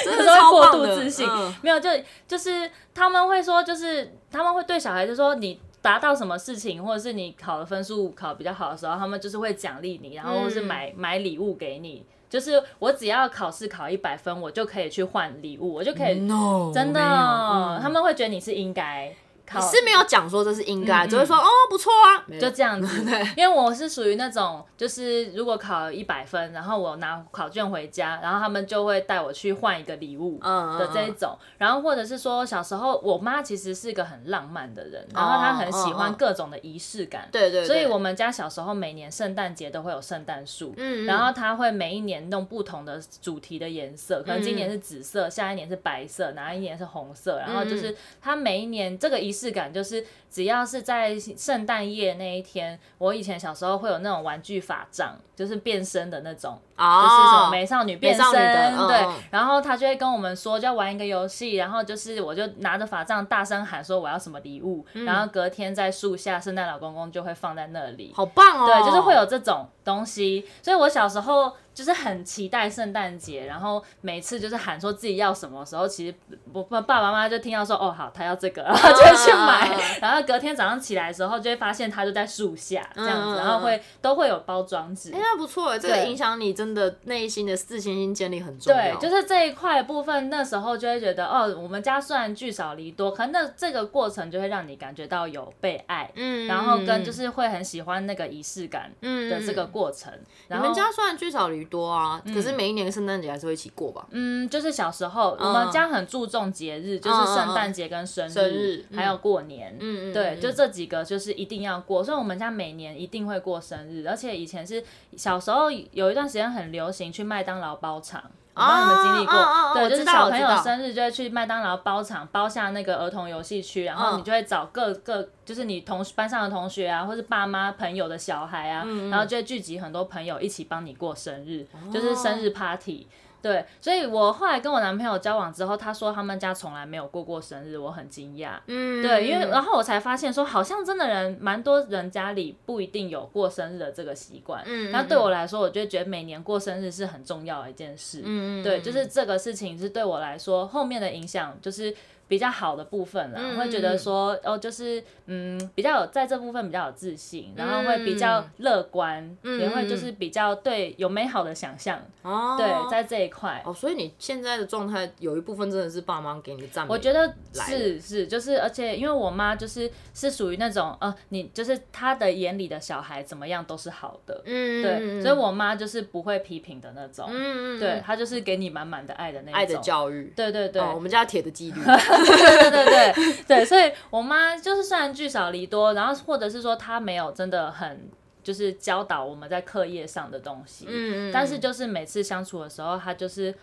[0.05, 1.89] 就是会过度自信，嗯、没有就
[2.27, 5.61] 就是他们会说，就是他们会对小孩子说你。
[5.87, 12.05] 达到什么事情，或者是你考的分数考比较好的时候，他们就是会奖励你，然后或是买、嗯、买礼物给你。
[12.29, 16.19] 就是我只要考试考一百分，我就可以去换礼物，我就可以。
[16.19, 19.15] No, 真的，嗯、他们会觉得你是应该。
[19.47, 23.03] 考是没有讲说这是应该，只会说哦不错啊，就这样子。
[23.37, 31.37] 因为我是属于那种，就是如果考一百分，然后我拿考卷回家，然后他们就会带我去换一个礼物的这一种。
[31.59, 37.29] 然后或者是说小时候，我妈其实是一个很浪漫的人，然后她很喜欢各种的仪式感。
[37.31, 37.65] 对对。
[37.65, 40.75] 所以我们家小时候每年圣诞节都会有圣诞树，
[41.07, 50.07] 然后她会每一年弄不同的主题的颜色，可能今年是紫色，下一年是白色，哪一年是红色，然后就是她每一年这个仪式感就是。
[50.29, 58.99] 只要是在圣诞夜那一天，我以前小时候会有那种玩具法杖，就是变身的那种，oh, 就是什么美少女变身，对。
[59.03, 59.15] Oh.
[59.31, 68.67] 然后他就会跟我们说，就要玩一个游戏，然后就是我就拿着法杖大声喊说我要什么礼物，嗯、然后隔天在树下，圣诞老公公就会放在那里，好棒哦。
[68.67, 71.51] 对，就是会有这种东西，所以我小时候。
[71.77, 76.15] 就是很期待圣诞节，然后每次就是喊说自己要什么时候，其实
[76.51, 88.97] 我爸爸妈妈就听到说哦好，他要这个，然 后就会去买，然后隔天早上起来的时候就会发现他就在树下这样子，然后会都会有包装纸，哎那不错哎，这个影响你真的内心的自信心建立很重要。
[88.97, 100.11] 对，就是这一块部分，那时候就会觉得哦，我们家虽然聚少离多，可能那这个过程就会让你感觉到有被爱，嗯，然后跟就是会很喜欢那个仪式感的这个过程。
[100.49, 104.07] 然后你们家虽然聚少离多啊，可是每一年的圣诞节还是会一起过吧？
[104.11, 109.77] 嗯，就是小时候我们家很注重节日，就是圣诞节跟生日，还有过年。
[109.79, 114.07] 嗯嗯，对，就这几个就是一定要过，所以我们家每年一定会过生日。
[114.09, 114.83] 而且以前是
[115.17, 118.23] 小时候有一段时间很流行去麦当劳包场，
[118.57, 119.75] 我不知道你们经历过？
[119.75, 125.29] 对，就是小朋友生日就会去麦当劳包场，包下那个儿童游戏区，然后你就会找各个。
[125.45, 133.07] 就是你同班上的同学啊，或是爸妈朋友的小孩啊，嗯、然后就会聚集很多朋友一起帮你过生日，哦、就是生日 party。
[133.43, 138.59] 对，所以我后来跟我男朋友交往之后，他说他们家从来没有过过生日，我很惊讶。
[138.67, 144.63] 嗯，对，因为然后我才发现说，好像真的人蛮多人家里不一定有过生日的这个习惯。
[144.67, 148.23] 嗯，那对我来说，我就觉得每年过生日是很重要的一件事。
[148.25, 151.95] 嗯，对，就是这个事情是对我来说后面的影响就是。
[152.29, 162.57] 比较好的部分啦，会觉得说哦，就是嗯，比较有在这部分比较有自信，然后会比较乐观，也会就是比较对有美好的想象哦。
[162.59, 163.63] 对，在这一块。
[163.65, 166.93] 哦，所以你现在的状态有一部分真的是爸妈给你的赞美。
[166.93, 179.55] 我觉得是是，就是而且因为我妈就是是属于那种呃，你就是她的眼里的小孩怎么样都是好的，嗯，对，所以我妈就是不会批评的那种，嗯嗯，对，她就是给你满满的爱的那种。
[179.55, 181.81] 爱的教育，对对对，我们家铁的纪律。
[182.25, 188.09] 对对对对对，所以我妈就是虽然聚少离多，然后或者是说她没有真的很
[188.43, 193.55] 就是教导我们在课业上的东西，嗯，但是就是每次相处的时候，她就是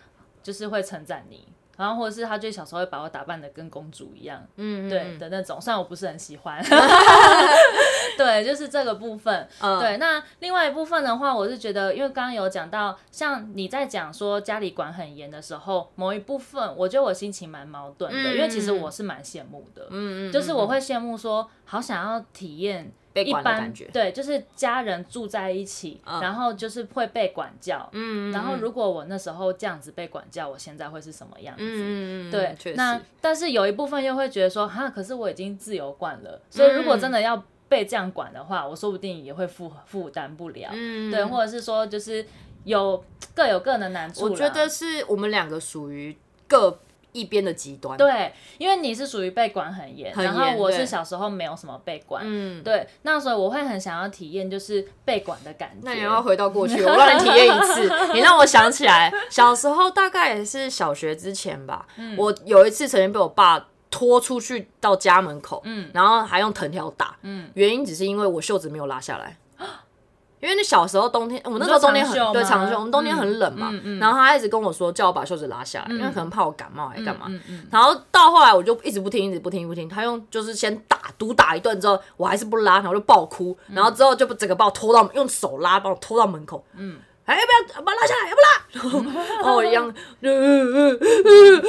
[0.42, 1.48] 就是会称赞你。
[1.76, 6.62] 然后或者是他就小时候会把我打扮的跟公主一样，嗯，对的那种，虽然我不是很喜欢
[8.16, 9.96] 对，就是这个部分，嗯、对。
[9.96, 22.92] 那另外一部分的话，我是觉得，因为刚刚有讲到，像你在讲说家里管很严的时候，某一部分，我觉得我心情蛮矛盾的，嗯、因为其实我是蛮羡慕的，嗯，就是我会羡慕说，好想要体验。
[23.22, 27.88] 一般对，就是家人住在一起，嗯、然后就是会被管教。
[27.92, 31.62] 嗯，然后如果我那时候这样子被管教，我现在会是什么样子？
[31.62, 32.56] 嗯，对。
[32.74, 40.70] 那但是有一部分又会觉得说，哈，可是我已经自由惯了，所以如果真的要被这样管的话，我说不定也会负负担不了。
[40.72, 42.26] 嗯，对，或者是说，就是
[42.64, 43.04] 有
[43.34, 44.24] 各有各的难处。
[44.24, 46.16] 我觉得是我们两个属于
[46.48, 46.80] 各。
[47.14, 55.76] 一边的极端，对，因为你是属于被管很严，很，然后我是小时候没有什么被管，嗯，对，那时候我会很想要体验就是被管的感觉。
[55.82, 58.12] 那你要回到过去， 我让你体验一次。
[58.12, 69.36] 你让我想起来，小时候大概也是小学之前吧，嗯、我有一次曾经被我爸拖出去到家门口，嗯，然后还用藤条打，嗯，原因只是因为我袖子没有拉下来。
[70.44, 77.26] 因为那小时候冬天，我们那时候冬天很对长袖，我们冬天很冷嘛，然后他一直跟我说叫我把袖子拉下来，因为可能怕我感冒还干嘛。
[77.70, 79.88] 然后到后来我就一直不听，一直不听，不听。
[79.88, 86.62] 他用就是先打毒打一顿之后，我还是不拉，然后就爆哭，然后之后就整个把我拖到用手拉，把我拖到门口。
[86.76, 88.48] 嗯，哎，不要把我拉下来，要不拉。
[89.40, 89.84] 然 后我一样，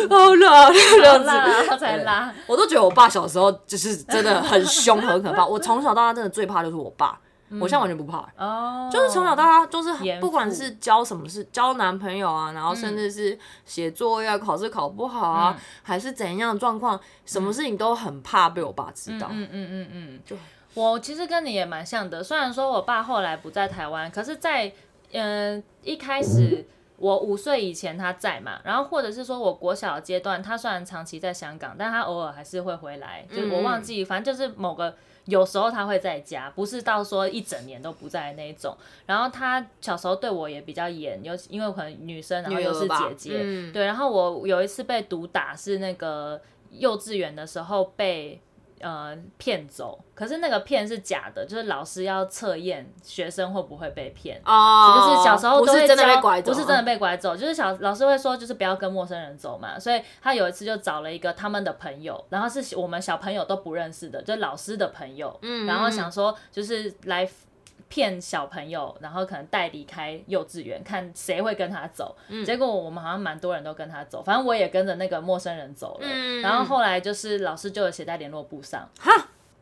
[0.09, 1.29] 好拉，这样子，
[1.69, 2.33] 他才拉。
[2.45, 5.45] 我都觉得我爸小时候就是真的很凶很可怕。
[5.45, 7.17] 我从小到大真的最怕就是我爸。
[7.61, 19.27] 我现在完全不怕，哦，就是从小到大就是不管是交什么事，交男朋友啊，然后甚至是写作业、考试考不好啊，还是怎样的状况，什么事情都很怕被我爸知道。
[19.29, 20.35] 嗯嗯嗯嗯，就
[20.73, 24.71] 我其实跟你也蛮像的，虽然说我爸后来不在台湾，可是在
[25.13, 26.65] 嗯一开始
[26.97, 34.95] 我五岁以前他在嘛，然后或者是说我国小阶段，他虽然长期在香港，但他偶尔还是会回来，就是我忘记，反正就是某个
[35.25, 38.75] 有时候他会在家，不是到说一整年都不在的那种。
[39.05, 43.85] 然后他小时候对我也比较严，尤其因为我可能女生，然后又是姐姐，嗯、对。
[43.85, 48.41] 然后我有一次被毒打，是那个幼稚园的时候被。
[48.81, 54.39] 呃，骗走，可是那个骗是假的，就是老师要测验学生会不会被骗。
[54.45, 67.27] 哦，就是小时候都会教，不是真的被拐走，不是真的被拐走，就是小老师会说，就是不要跟陌生人走嘛，所以他有一次就找了一个他们的朋友，然后是我们小朋友都不认识的，就老师的朋友，嗯，然后想说就是来。
[67.87, 72.15] 骗小朋友，然后可能带离开幼稚园，看谁会跟他走。
[72.27, 76.07] 嗯、结果我们好像蛮多人都跟他走，反正我也跟着那个陌生人走了。
[76.09, 79.11] 嗯、然后后来就是老师就有写在联络簿上，哈，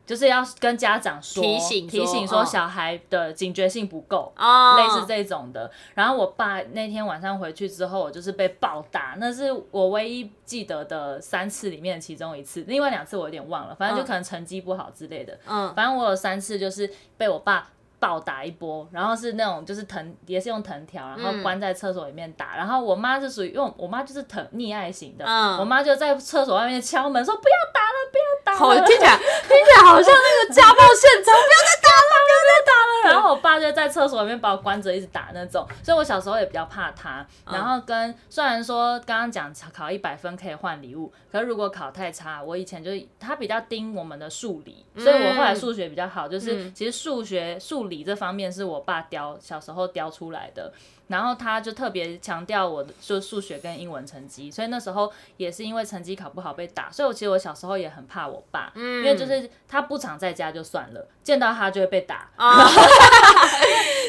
[0.05, 5.69] 就是要跟家长说提醒提醒说小孩的警觉性不够，哦、类似这种的。
[5.93, 15.37] 然后我爸那天晚上回去之后，我就是被暴打，那是我唯一记得的三次里面的其中一次，另外两次我有点忘了，反正就可能成绩不好之类的。
[15.45, 17.69] 嗯，反正我有三次就是被我爸。
[18.03, 22.55] 暴打一波，然后是那种就是藤，也是用藤条，然后关在厕所里面打。
[22.55, 28.59] 嗯、然后我妈是属于用，我妈就是疼溺爱型的，嗯、我妈就在厕所外面敲门说不要打了，不要打了。
[28.59, 33.13] 好，听起来听起来好像那个家暴现场，不要再打了，不要再打了。
[33.15, 35.65] 然后我爸就在厕所里面把我关着，一直打那种。
[35.81, 37.25] 所以我小时候也比较怕他。
[37.45, 47.92] 然后跟虽然说刚刚讲考一百分可以换礼物，可是如果考太差，我以前就是他比较盯我们的数理，所以我后来数学比较好，就是其实数学数理。
[48.01, 50.71] 这方面是我爸雕小时候雕出来的，
[51.07, 62.29] 然后他就特别强调我的就数学跟英文成绩，所以那时候也是因为成绩考不好被打，所以我其实我小时候也很怕我爸，嗯、因为就是他不常在家就算了，见到他就会被打。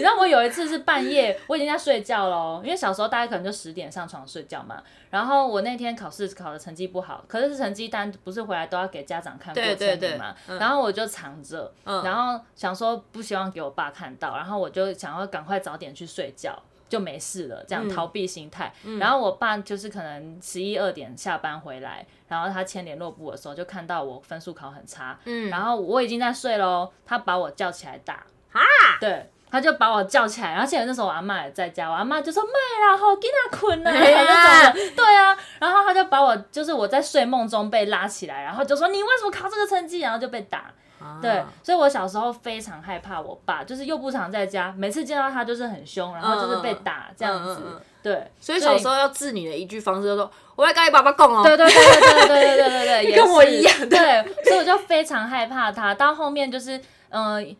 [0.00, 4.82] 然后我有一次是半夜，我已经在睡觉了，因为小时候大概可能就十点上床睡觉嘛。
[5.10, 10.34] 然后我那天考试考的成绩不好，可是成绩单不是回来都要给家长看过成绩嘛？
[10.48, 16.60] 嗯、然后我就藏着，嗯、然后想说不希望给我爸看到，然后我就想要赶快早点去睡觉，
[16.94, 18.72] 就没事了，这样逃避心态。
[18.84, 28.60] 嗯、然后我爸就是可能十一二点下班回来，然后他签联络簿的时候就看到我分数考很差，嗯、然后我已经在睡喽，他把我叫起来打，哈
[29.00, 29.30] 对。
[29.50, 32.50] 他就把我叫起来，而且那时候我阿妈也在家，我阿妈就说：“妹
[32.84, 40.72] 啦，好，给他困了。”对啊，然后他就把我，就是我在睡梦中被拉起来，然后就说：“你为什么考这个成绩？”然后就被打。
[41.04, 47.54] 啊、对，所以我小时候非常害怕我爸，就是又不常在家，每次见到他就是很凶，然后就是被打这样子。
[47.60, 53.88] 嗯嗯嗯、对，所以小时候要治你的一句方式就是说：“我要跟你爸爸讲哦。”对对对对对对对对对，跟我一样。
[53.88, 55.94] 对，所以我就非常害怕他。
[55.94, 56.78] 到后面就是
[57.10, 57.36] 嗯。
[57.36, 57.56] 呃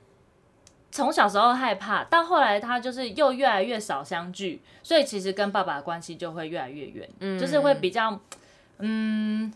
[0.95, 8.17] 从小时候害怕，到后来他就是又越来越少相聚，所以其实跟爸爸的关系就会越来越远，嗯，就是会比较，
[8.79, 9.53] 嗯，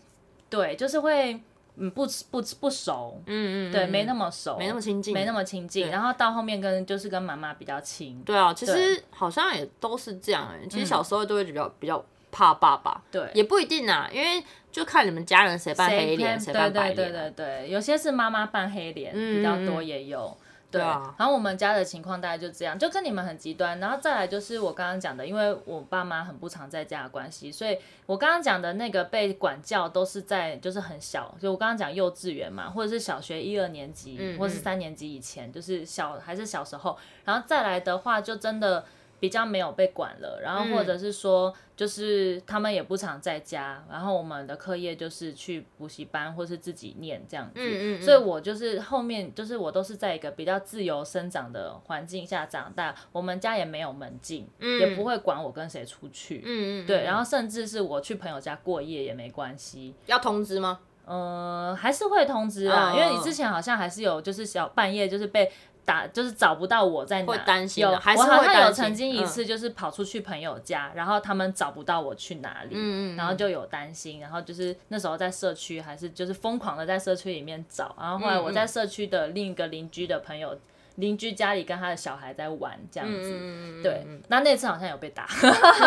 [0.51, 1.41] 对，就是会
[1.79, 20.37] 嗯不不不熟，嗯嗯，对，没那么熟，没那么亲近，没那么亲近，然后到后面跟就是跟妈妈比较亲，对啊，其实好像也都是这样，其实小时候都会比较比较怕爸爸，对，也不一定啊，因为就看你们家人谁扮黑脸，谁扮白脸，对对对，有些是妈妈扮黑脸比较多，也有。
[20.71, 23.81] 对，然后我们家的情况大概就这样，就跟你们很极端。
[23.81, 36.99] 然后再来就是我刚刚讲的，因为我爸妈很不常在家的关系，所以我刚刚讲的那个被管教都是在就是很小，就我刚刚讲幼稚园嘛，或者是小学一二年级，嗯嗯或者是三年级以前，就是小还是小时候。
[37.25, 38.85] 然后再来的话，就真的。
[39.21, 60.81] 比较没有被管了，然后或者是说，就是他们也不常在家，嗯、然后我们的课业就是去补习班或是自己念这样子，嗯嗯嗯，所以我就是后面就是我都是在一个比较自由生长的环境下长大，我们家也没有门禁，嗯、也不会管我跟谁出去，嗯嗯，对，然后甚至是我去朋友家过夜也没关系，要通知吗？
[61.07, 65.51] 嗯、呃，还是会通知啊，哦、因为你之前好像还是有就是小半夜就是被。
[65.89, 80.55] 打就是找不到我在哪，会担心有，还是会我好像有曾经一次就是跑出去朋友家，嗯、然后他们找不到我去哪里，嗯嗯，然后就有担心，然后就是那时候在社区还是就是疯狂的在社区里面找，然后后来我在社区的另一个邻居的朋友
[80.97, 85.27] 邻、嗯、居家里跟他的小孩在玩这样子，嗯、对，那那次好像有被打，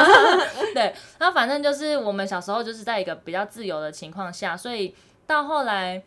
[0.74, 4.96] 对，那反正就是我们小时候就是在一个比较自由的情况下，所以
[5.28, 6.02] 到后来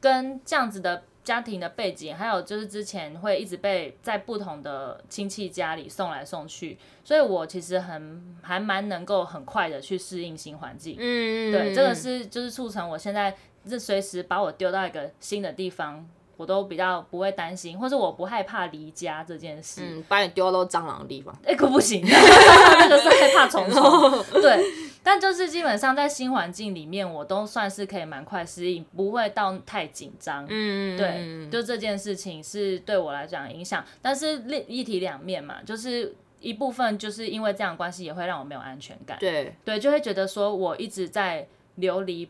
[0.00, 1.02] 跟这样子的。
[1.24, 10.96] 家庭的背景，还有就是之前会一直被在不同的亲戚家里送来送去，所以我其实很还蛮能够很快的去适应新环境。
[10.98, 13.34] 嗯，对，这个是就是促成我现在
[13.68, 16.04] 是随时把我丢到一个新的地方，
[16.36, 19.82] 我都比较不会担心，或者我不害怕离家这件事。
[19.84, 24.24] 嗯，把你丢到蟑螂的地方，哎、欸，可不行，那个是害怕虫虫。
[24.42, 24.64] 对，
[25.02, 30.46] 但就是基本上在新环境里面，我都算是可以蛮快适应，不会到太紧张。
[30.48, 39.18] 嗯，对，就这件事情是对我来讲影响，但是另一体两面嘛，就是一部分就是因为这样关系也会让我没有安全感。
[39.18, 41.46] 对，对，就会觉得说我一直在
[41.76, 42.28] 流离。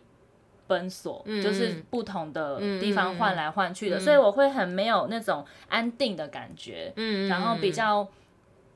[0.69, 8.09] 奔索，嗯、就是不同的地方换来换去的，嗯、所以我会很没有那种安定的感觉，嗯、然后比较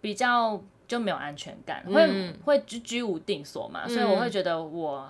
[0.02, 5.08] 比较就没有安全感，嗯、会会居居无定所嘛，嗯、所以我会觉得我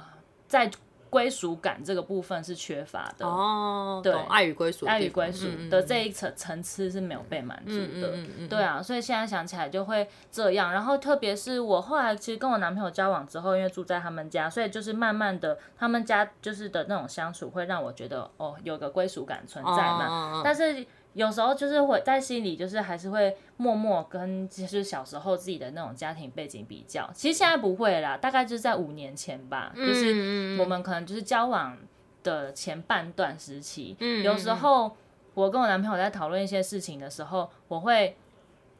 [0.49, 0.71] 在。
[1.09, 3.25] 归属感这个部分是缺乏的。
[3.25, 10.73] 哦，对，爱与归属，爱与归属的这一层层次是没有被满足的，嗯嗯嗯、对啊，所以现在想起来就会这样。
[10.73, 20.85] 然后特别是我后来其实跟我男朋友交往之后，因为住在他们家，所以就是慢慢的他们家就是的那种相处，会让我觉得哦，有个归属感存在嘛，哦、但是。
[21.17, 27.11] 有时候就是会在心里，就是还是会默默跟就是小时候自己的那种家庭背景比较。
[27.15, 31.75] 其实现在不会啦，大概就是在五年前吧，嗯、就是我们可能就是交往
[32.23, 33.97] 的前半段时期。
[33.99, 34.95] 嗯、有时候
[35.33, 38.15] 我跟我男朋友在讨论一些事情的时候，我会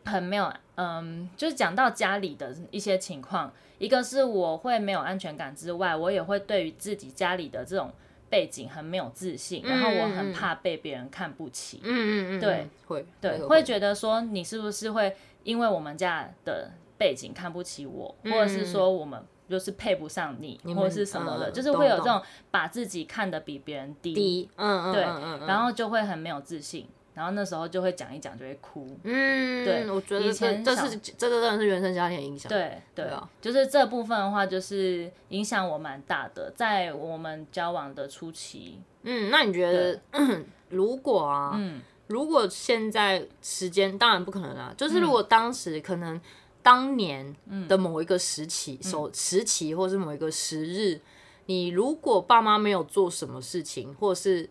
[0.05, 7.91] 很没有，嗯，就是讲到家里的一些情况，一个是我会没有安全感之外，我也会对于自己家里的这种。
[8.29, 11.81] 背景很没有自信，然后我很怕被别人看不起。
[11.83, 15.15] 嗯嗯嗯，对，会，对，会觉得说你是不是会
[15.45, 22.21] 因为我们家的背景看不起我，或者是说我们就是配不上你，或者是什么的，就是会有这种
[22.51, 24.49] 把自己看得比别人低。
[24.57, 25.03] 嗯嗯，对，
[25.47, 26.89] 然后就会很没有自信。
[27.17, 33.07] 然后那时候就会讲一讲就会哭，嗯，对，我觉得以前这是这个真的是原生家庭影响，对对，
[33.41, 39.99] 就是这部分的话就是影响我蛮大的，在我们交往的初期，嗯，那你觉得
[40.69, 46.21] 如果啊，嗯，如果现在时间当然不可能啊，就是如果当时可能
[46.63, 47.35] 当年
[47.67, 51.01] 的某一个时期，首时期或是某一个时日，
[51.47, 54.51] 你如果爸妈没有做什么事情，或是。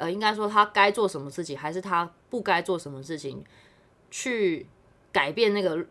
[0.00, 3.44] 呃，应该说他该做什么事情，还是他不该做什么事情，
[4.10, 4.66] 去
[5.12, 5.86] 改变那个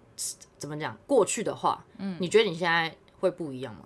[0.57, 3.81] 怎么讲过去的话，嗯，你觉得你现在会不一样吗？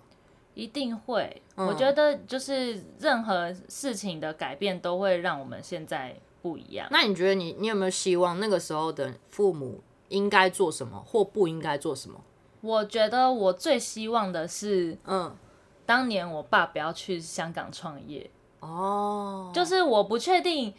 [0.54, 6.88] 一定会，嗯，我觉得就是任何事情的改变都会让我们现在不一样。
[6.90, 12.20] 那你觉得你你有没有希望那个时候的父母应该做什么或不应该做什么？
[12.60, 15.36] 我觉得我最希望的是，嗯，
[15.84, 18.30] 当年我爸不要去香港创业。
[18.64, 19.54] 哦，oh.
[19.54, 20.72] 就是我不确定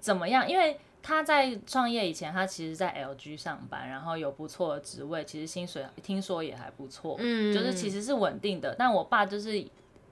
[0.00, 8.74] 怎么样，因为他在创业以前，他其实在 LG 上班，然后有不错的职位，其实薪水听说也还不错，嗯，就是其实是稳定的。
[8.78, 9.64] 但我爸就是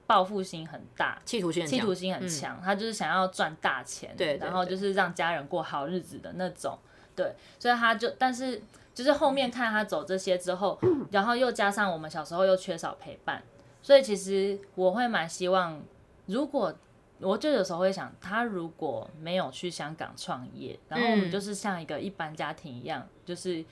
[0.07, 6.77] 报复心很大，企图心企图心很强，嗯、他就是想要赚大钱，对，然后就是让家人过好日子的那种，
[7.15, 8.61] 对，所以他就，但是
[8.93, 10.79] 就是后面看他走这些之后，
[11.11, 13.43] 然后又加上我们小时候又缺少陪伴，
[13.81, 15.79] 所以其实我会蛮希望，
[16.25, 16.73] 如果。
[17.19, 23.65] 我就有时候会想，他如果没有去香港创业，然后我们就是像一个一般家庭一样，嗯、就是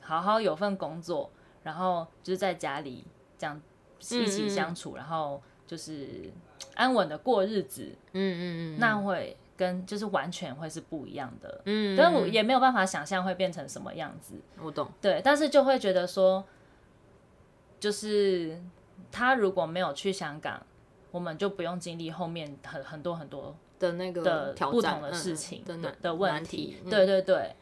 [0.00, 1.30] 好好有份工作，
[1.62, 3.06] 然后就是在家里
[3.38, 3.60] 这样
[3.98, 6.30] 一起相处，嗯嗯，然后就是
[6.74, 7.94] 安稳的过日子。
[8.12, 11.62] 嗯嗯嗯，那会跟就是完全会是不一样的。
[11.64, 14.34] 嗯，嗯，但我也没有办法想象会变成什么样子。
[14.60, 14.90] 我懂。
[15.00, 16.44] 对，但是就会觉得说，
[17.80, 18.60] 就是
[19.10, 20.62] 他如果没有去香港。
[21.12, 27.54] 我们就不用经历后面很很多很多的那个的不同的事情的的问题，对对对，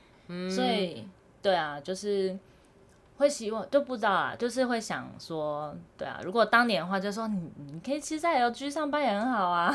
[0.48, 1.06] 所以
[1.42, 2.38] 对啊，就是
[3.18, 9.74] 会希望就不知道啊，就是会想说，对啊，如果当年的话，就说你你可以其实在 LG 上班也很好啊，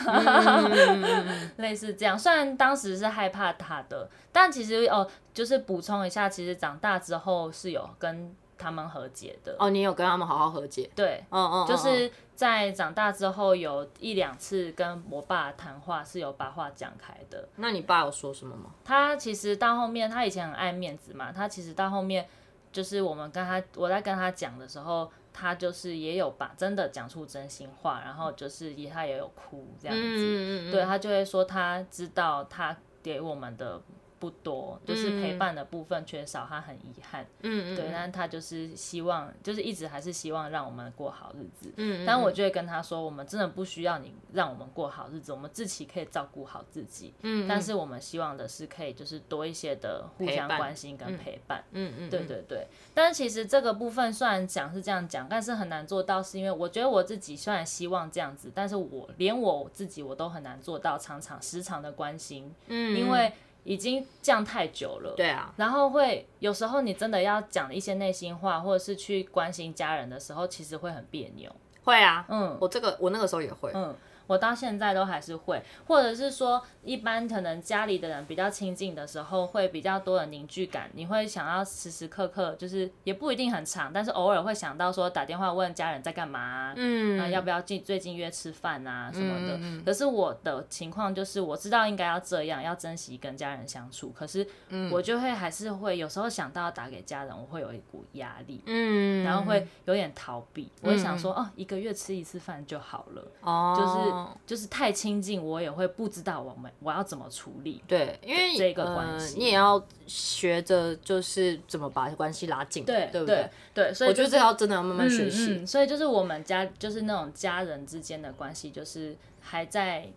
[1.58, 2.18] 类似这样。
[2.18, 8.34] 虽然当时是害怕他的，但其实哦，就是补充一下，其实长大之后是有跟。
[8.58, 10.90] 他们和解的哦，你有跟他们好好和解？
[10.96, 17.48] 对，嗯嗯，就是在长大之后有一两次跟我爸谈话，是有把话讲开的。
[17.56, 18.72] 那你爸有说什么吗？
[18.84, 22.28] 他其实到后面，他以前很爱面子嘛，他其实到后面
[22.72, 33.82] 就是我们跟他，我在跟他讲的时候，他就是也有把真的讲出真心话，然后就是也他也有哭这样子，嗯嗯嗯，对，他就会说他知道他给我们的。
[34.20, 37.26] 不多，就是陪伴的部分缺少，他很遗憾。
[37.42, 41.72] 嗯对，但他就是希望，就是一直还是希望让我们过好日子。
[41.78, 47.14] 嗯，但我就会跟他说，我们真的不需要你让我们过好日子，我们自己可以照顾好自己。
[47.22, 51.64] 嗯，但是我们希望的是可以就是多一些的互相关心跟陪伴。
[51.72, 52.68] 嗯嗯，对对对。
[52.94, 62.54] 但是其实这个部分虽然讲是这样讲，但是很难做到，是因为我觉得我自己虽然希望这样子，但是我连我自己我都很难做到常常时常的关心。
[62.68, 63.34] 嗯，因为。
[63.66, 65.14] 已经这样太久了。
[65.18, 65.54] 对啊。
[65.58, 71.54] 然后会有时候你真的要讲一些内心话，或者是去关心家人的时候，其实会很别扭。
[71.84, 73.94] 会啊，嗯，我这个我那个时候也会，嗯。
[74.28, 80.90] 我到现在都还是会，或者是说，一般可能家里的人比较亲近的时候，会比较多的凝聚感。
[80.94, 89.60] 你会想要时时刻刻，就是也不一定很长，但是偶尔会想到说打电话问家人在干嘛，嗯，啊，要不要近最近约吃饭啊什么的。
[89.86, 94.48] 可是我的情况就是，我知道应该要这样，要珍惜跟家人相处，可是
[94.92, 100.72] 我就会还是会有时候想到打给家人，我会有一股压力，嗯，然后会有点逃避。
[100.82, 104.15] 我会想说，哦，一个月吃一次饭就好了，哦，就是。
[104.46, 107.82] 就是太亲近，我也会不知道我们我要怎么处理。
[107.88, 113.50] 对，因为这个关系，你也要学着就是怎么把关系拉近，对，对不对？
[113.74, 115.66] 对，所以我觉得这要真的要慢慢学习。
[115.66, 120.08] 所以就是我们家就是那种家人之间的关系，就是还在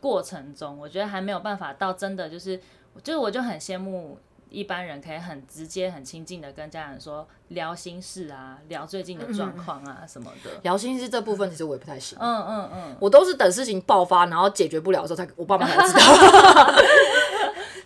[0.00, 2.60] 过程中，我觉得还没有办法到真的就是，
[3.02, 4.18] 就是我就很羡慕。
[4.52, 10.50] 一般人可以很直接、很亲近的跟家人说聊心事啊，聊最近的状况啊、嗯、什么的。
[10.62, 12.16] 聊心事这部分其实我也不太行。
[12.20, 16.74] 嗯嗯嗯，我都是等事情爆发，然后解决不了的时候才我爸妈才知道。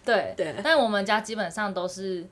[0.04, 2.26] 对 对，但我们家基本上都是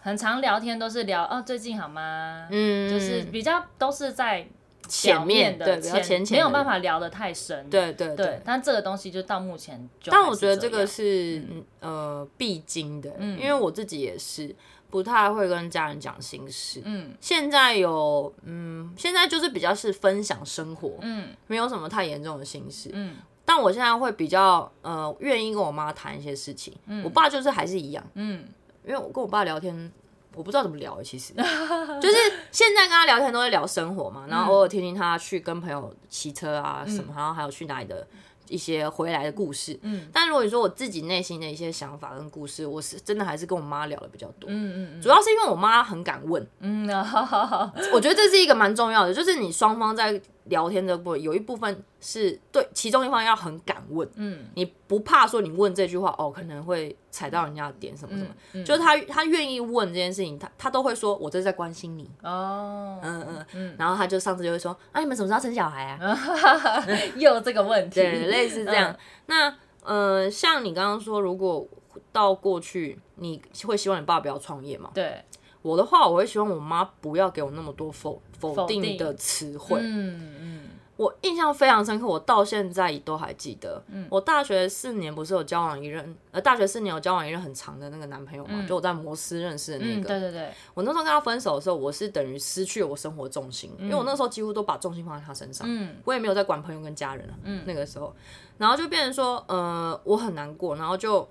[0.00, 2.46] 很常聊天，都是聊哦最近好吗？
[2.50, 4.46] 嗯，就是比较都是在。
[4.88, 11.42] 前面的前没有办法聊得太深，对对对，但这个东西就到目前就，但我觉得这个是
[11.80, 14.54] 呃必经的，因为我自己也是
[14.90, 26.74] 不太会跟家人讲心事，嗯，现在有嗯，现在就是比较是分享生活，嗯，没有什么太严重的心事，嗯，但我现在会比较呃愿意跟我妈谈一些事情，
[27.04, 28.44] 我爸就是还是一样，嗯，
[28.84, 29.90] 因为我跟我爸聊天。
[30.34, 31.32] 我不知道怎么聊，其实
[32.00, 32.16] 就是
[32.50, 38.06] 现在跟他聊天都会聊生活嘛，然后偶尔听听他去跟朋友骑车啊什么，然后还有去哪里的
[38.48, 39.78] 一些回来的故事。
[39.82, 44.48] 嗯，但如果你说我自己内心的一些想法跟故事，我是真的还是跟我妈聊的比较多。
[44.50, 46.46] 嗯嗯，主要是因为我妈很敢问。
[46.60, 46.88] 嗯，
[47.92, 50.20] 我觉得这是一个蛮重要的，就是你双方在。
[50.44, 62.10] 聊天的部分有一部分是对，其中一方要很敢问，嗯，你不怕说你问这句话哦，可能会踩到人家的点什么什么，嗯嗯、就是他他愿意问这件事情，他他都会说，我这是在关心你。
[62.22, 66.16] 哦，嗯嗯嗯，然后他就上次就会说，啊，你们什么时候生小孩啊？
[67.16, 68.90] 又有这个问题，对，类似这样。
[68.92, 71.66] 嗯、那呃，像你刚刚说，如果
[72.10, 74.90] 到过去，你会希望你爸不要创业吗？
[74.94, 75.24] 对。
[75.62, 79.78] 我的话，我会希望我妈不要给我那么多否否定的词汇。
[79.80, 80.60] 嗯嗯，
[80.96, 83.82] 我印象非常深刻，我到现在都还记得。
[83.88, 88.50] 嗯，我大学四年不是有交往一任，呃，大学四年有交往一任很长的那个男朋友嘛？
[88.54, 90.00] 嗯、就我在摩斯认识的那个。
[90.00, 90.52] 嗯、对对对。
[90.74, 95.66] 我那时候跟他分手的时候，我是等于失去了我生活重心，嗯、因为我那时候几乎都把重心放在他身上。
[95.68, 95.96] 嗯。
[96.04, 97.34] 我也没有在管朋友跟家人了。
[97.44, 97.62] 嗯。
[97.66, 98.14] 那个时候，
[98.58, 101.26] 然后就变成说，呃，我很难过，然后就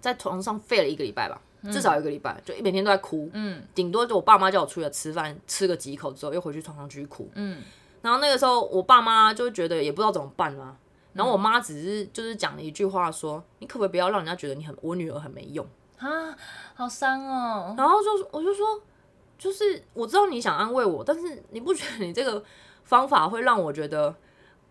[0.00, 1.40] 在床上废了一个礼拜吧。
[1.72, 3.28] 至少一个礼拜，就每天都在哭。
[3.32, 7.28] 嗯，顶多就我爸妈叫我出去吃饭，吃个几口之后，又回去床上继续哭。
[7.34, 7.62] 嗯，
[8.02, 10.76] 然后那个时候我爸妈就觉得也不知道怎么办啊。
[11.12, 15.66] 然后我妈只是就是讲了一句话说：“你可不可以不要让人家觉得你很我女儿很没用
[15.98, 16.36] 啊？
[16.74, 18.80] 好伤哦。”然后就我就说，
[19.38, 22.42] 就是我知道你想安慰我，但是你不觉得你这个
[22.84, 24.14] 方法会让我觉得？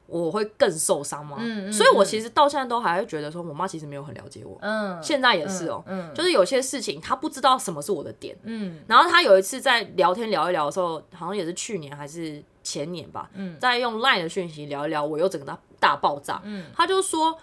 [0.08, 1.38] 我会更受伤吗？
[1.40, 4.58] 嗯，所以我其实到现在都还会觉得说，我妈其实没有很了解我。
[4.62, 5.84] 嗯，现在也是哦。
[5.88, 8.36] 嗯，就是有些事情她不知道什么是我的点。
[8.44, 13.30] 嗯，然后她有一次在聊天聊一聊的时候，好像也是去年还是前年吧。
[13.34, 16.42] 嗯，在用 LINE 的讯息聊一聊，我又整个大大爆炸。
[16.44, 17.38] 嗯，她就说。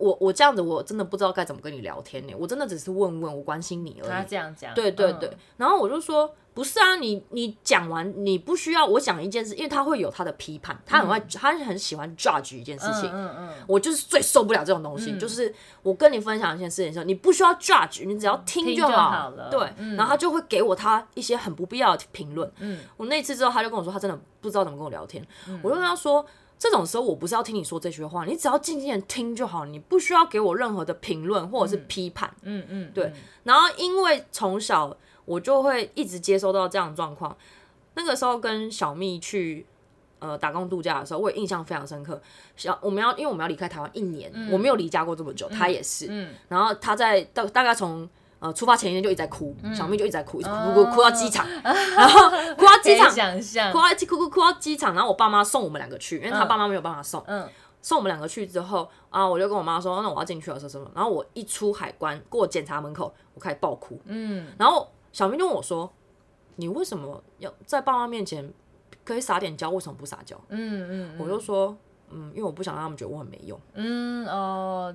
[0.00, 4.08] 我我这样子我真的不知道该怎么跟你聊天呢，我真的只是问问，我关心你而已。
[4.08, 5.28] 他这样讲，对对对。
[5.28, 13.04] 嗯、然后我就说，不是啊，你你讲完，你不需要我讲一件事，因为他会有他的批判，他很爱，嗯、他很喜欢 judge 一件事情。
[13.10, 18.90] 嗯嗯，嗯我就是最受不了这种东西，嗯、就是我跟你分享一件事情的时候，你不需要 judge，你只要听就好。
[18.90, 19.48] 就好了。
[19.50, 19.72] 对。
[19.78, 22.52] 嗯、然后他就会给我他一些很不必要的评论。
[22.58, 22.80] 嗯。
[22.98, 25.26] 我那次之后，他就跟我说，他真的不知道怎么跟我聊天。
[25.48, 26.26] 嗯、我就跟他说。
[26.62, 32.30] 这种时候我不是要听你说这些话，你只要静静的听就好，你不需要给我任何的评论或者是批判。
[32.42, 33.10] 嗯嗯，嗯，对。
[33.44, 34.94] 然后因为从小
[35.30, 37.36] 我就会一直接收到这样的状况，
[37.94, 39.64] 那个时候跟小蜜去
[40.18, 42.20] 呃打工度假的时候，我也印象非常深刻。
[42.56, 46.06] 小我们要因为我们要离开台湾一年，嗯、我没有离家过这么久，他也是。
[46.10, 46.34] 嗯。
[46.48, 48.08] 然后他在大大概从。
[48.42, 53.10] 呃，出发前一天就一直在哭，小蜜就一直在哭，一直哭哭哭到机场， 然后哭到机场，
[53.70, 57.22] 哭到哭哭哭到机场，然后我爸妈送我们两个去，因为他爸妈没有办法送，
[57.82, 60.90] 送我们两个去之后啊，我就跟我妈说，那我要进去了，说什么？
[60.94, 65.92] 然后我一出海关过检查门口，我开始爆哭，嗯，然后小明就问我说，
[66.56, 68.52] 你为什么要在爸妈面前
[69.04, 70.40] 可以撒点娇，为什么不撒娇？
[70.48, 71.76] 嗯嗯，我就说，
[72.10, 74.94] 嗯，因为我不想让他们觉得我很没用，嗯哦。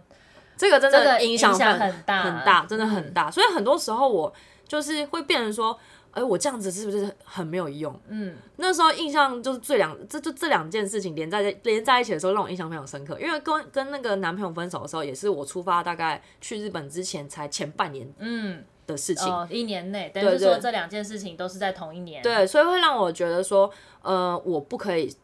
[0.57, 3.29] 这个真的影响很大很大，真的很大。
[3.29, 4.33] 所以很多时候我
[4.67, 5.77] 就是会变成说。
[6.15, 7.93] 哎，我这样子是不是很没有用？
[8.07, 13.19] 嗯，那时候印象就是这两，这就这两件事情连在连在一起的时候，让我印象非常深刻。
[13.19, 23.69] 因为跟跟那个男朋友分手的时候，也是我出发大概去日本之前才前半年，嗯的事情，哦，一年内，等于说这两件事情都是在同一年，对，所以会让我觉得说，
[24.01, 25.15] 呃，我不可以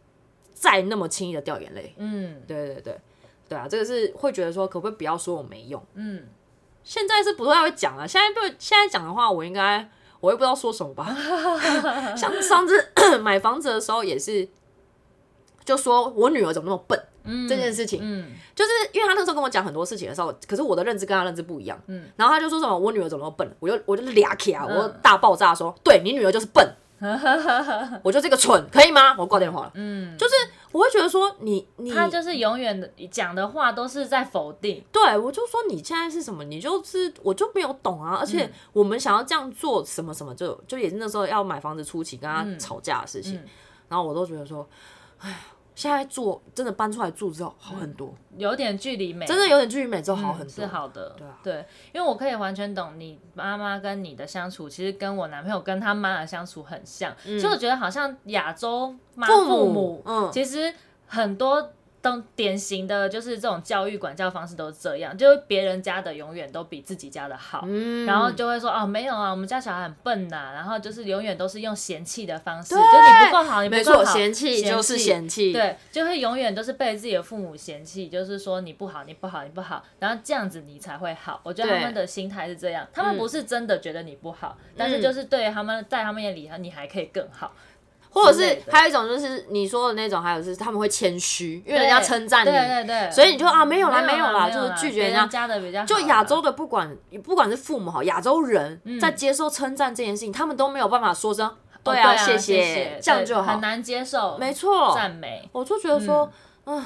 [0.53, 1.93] 再那么轻易的掉眼泪。
[1.97, 2.99] 嗯，对对对，
[3.49, 5.82] 对啊，这个是会觉得说，可不可以不要说我没用？
[5.93, 6.28] 嗯，
[6.84, 9.89] 现在是不太会讲了，现在不现在讲的话，我应该。
[10.22, 11.18] 我也不知道说什么吧，
[12.16, 14.47] 像上次 买房子的时候也是，
[15.66, 26.68] 就说我女儿怎么那么笨，嗯、这件事情，嗯、就是因为他那时候跟我讲很多事情的时候，可是我的认知跟他认知不一样，嗯、然后他就说什么我女儿怎么笨，我就我就俩起啊，我大爆炸说，对你女儿就是笨。
[28.04, 29.16] 我就这个蠢，可以吗？
[29.18, 29.72] 我挂电话了。
[29.74, 30.34] 嗯，就是
[30.72, 34.84] 我会觉得说你你他就是永远的讲的话都是在否定。
[34.92, 36.44] 对，我就说你现在是什么？
[36.44, 38.18] 你就是我就没有懂啊。
[38.20, 43.42] 而且我们想要这样做什么什么，就就也是那时候要买房子初期跟他吵架的事情。
[43.90, 44.70] 然后我都觉得说，
[45.18, 45.36] 哎。
[45.76, 51.16] 现在住真的搬出来住之后好很多，有点距离美，真的有点距离美之后好很多，是好的。
[51.18, 60.74] 对啊，对，因为我可以完全懂你妈妈跟你的相处，其实跟我男朋友跟他妈的相处很像，所以我觉得好像亚洲妈父母，嗯，其实
[61.08, 61.72] 很多。
[62.02, 72.82] 当典型的就是这种教育管教方式都是这样，就是别人家的永远都比自己家的好，嗯、然后就会说哦，没有啊，我们家小孩很笨呐、啊，然后就是永远都是用嫌弃的方式，对。
[72.82, 81.39] 就你不够好，你不够好，嫌弃就是嫌弃，对，就会永远都是被自己的父母嫌弃，就是说你不好，你不好，你不好，然后这样子你才会好。
[81.43, 87.54] 我觉得他们的心态是这样，他们不是真的觉得你不好，嗯、但是就是对他们在他们眼里，你还可以更好。
[88.12, 95.47] 或者是还有一种就是你说的那种，还有是他们会谦虚，因为人家称赞你，对对对，所以你就啊没有啦没有啦，就是拒绝人家。
[95.47, 95.84] 的比较。
[95.86, 101.49] 就亚洲的不管不管是父母好，亚洲人在接受称赞这件事情，他们都没有办法说声
[101.84, 105.49] 对啊谢谢，这样就好，很难接受，没错，赞美。
[105.51, 106.32] 我就觉得说，
[106.66, 106.86] 啊，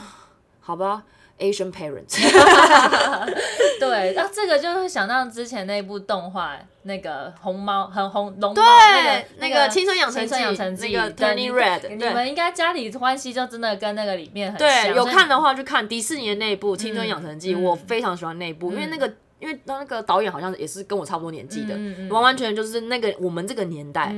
[0.61, 1.03] 好吧。
[1.37, 2.15] Asian parents，
[3.77, 10.25] 对，然后这个就会想到之前那部动画，那个红猫很红龙猫，对，那个青春养成
[10.73, 14.69] 记，那个 Turning Red，你们应该家里关系就真的跟那个里面很像。
[14.69, 21.75] 对，有看的话就看迪士尼的那一部《青春养成记》，我非常喜欢那一部，因为那个因为那个导演好像也是跟我差不多年纪的，
[22.09, 24.15] 完完全就是那个我们这个年代，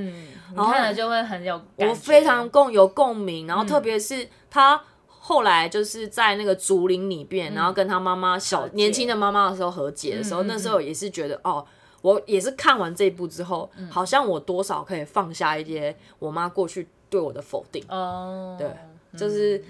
[0.56, 4.80] 然后看了就会很有，我非常共有共鸣，然后特别是他。
[5.28, 11.66] 后来就是在那个竹林里边，然后跟他妈妈小年轻的妈妈的时候和解的时候，那时候也是觉得哦，
[12.02, 17.84] 我也是看完这一部之后，好像我多少可以放下一些我妈过去对我的否定。
[17.90, 18.72] 哦，对，
[19.20, 19.62] 就是，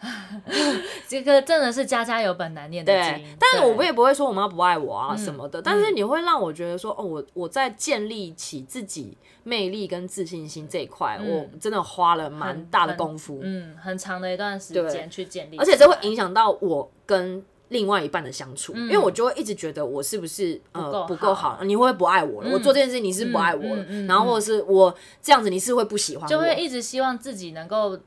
[1.08, 3.24] 这个真的是家家有本难念的经。
[3.38, 9.16] 但是我也不会说我妈不爱我啊什么的，但是你会让我觉得说，哦，我我在建立起自己。
[9.42, 22.50] 魅力跟自信心这一块，嗯、我真的花了蛮大的功夫，嗯，很长的一段时间去建立，而且这会影响到我跟另外一半的相处，嗯、因为我就会一直觉得我是不是呃不够好，你会不会不爱我了？
[22.50, 27.98] 嗯、我做这件事情你是不爱我了，然后或者是我这样子你是会不喜欢我，就会一直希望自己能够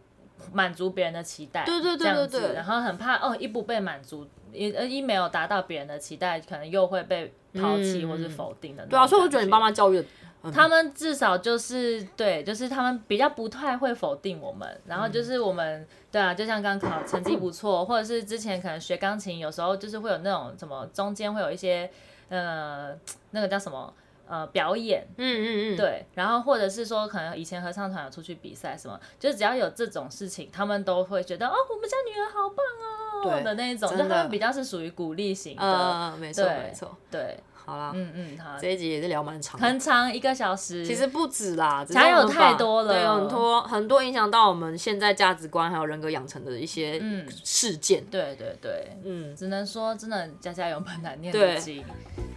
[0.51, 8.89] 满足别人的期待，对对对对对，然后很怕哦一不被满足，一一没有达到别人的期待，可能又会被抛弃或是否定的、嗯。
[8.89, 10.05] 对啊，所以我觉得你爸妈教育的。
[10.53, 21.89] 他们至少就是对，就是他们比较不太会否定我们，然后就是我们对啊，就像刚考成绩不错，或者是之前可能学钢琴，有时候就是会有那种什么中间会有一些
[22.27, 22.93] 呃
[23.31, 23.93] 那个叫什么
[24.33, 37.37] 呃表演，嗯嗯嗯，对，然后或者是说可能以前合唱团有出去比赛什么，就是只要有这种事情，他们都会觉得哦，我们家女儿好棒哦对的那一种，就他们比较是属于鼓励型的，呃，没错没错，对。
[37.65, 47.01] 好啦，嗯嗯，好，这一集也是聊蛮长，很长一个小时，其实不止啦，还有太多了，对，有很多很多影响到我们现在价值观还有人格养成的一些
[47.43, 51.83] 事件，对对对，嗯，只能说真的家家有本难念的经，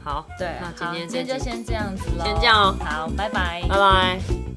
[0.02, 4.55] 好，对，那今天今天就先这样子了，先这样哦，好，拜拜，拜拜。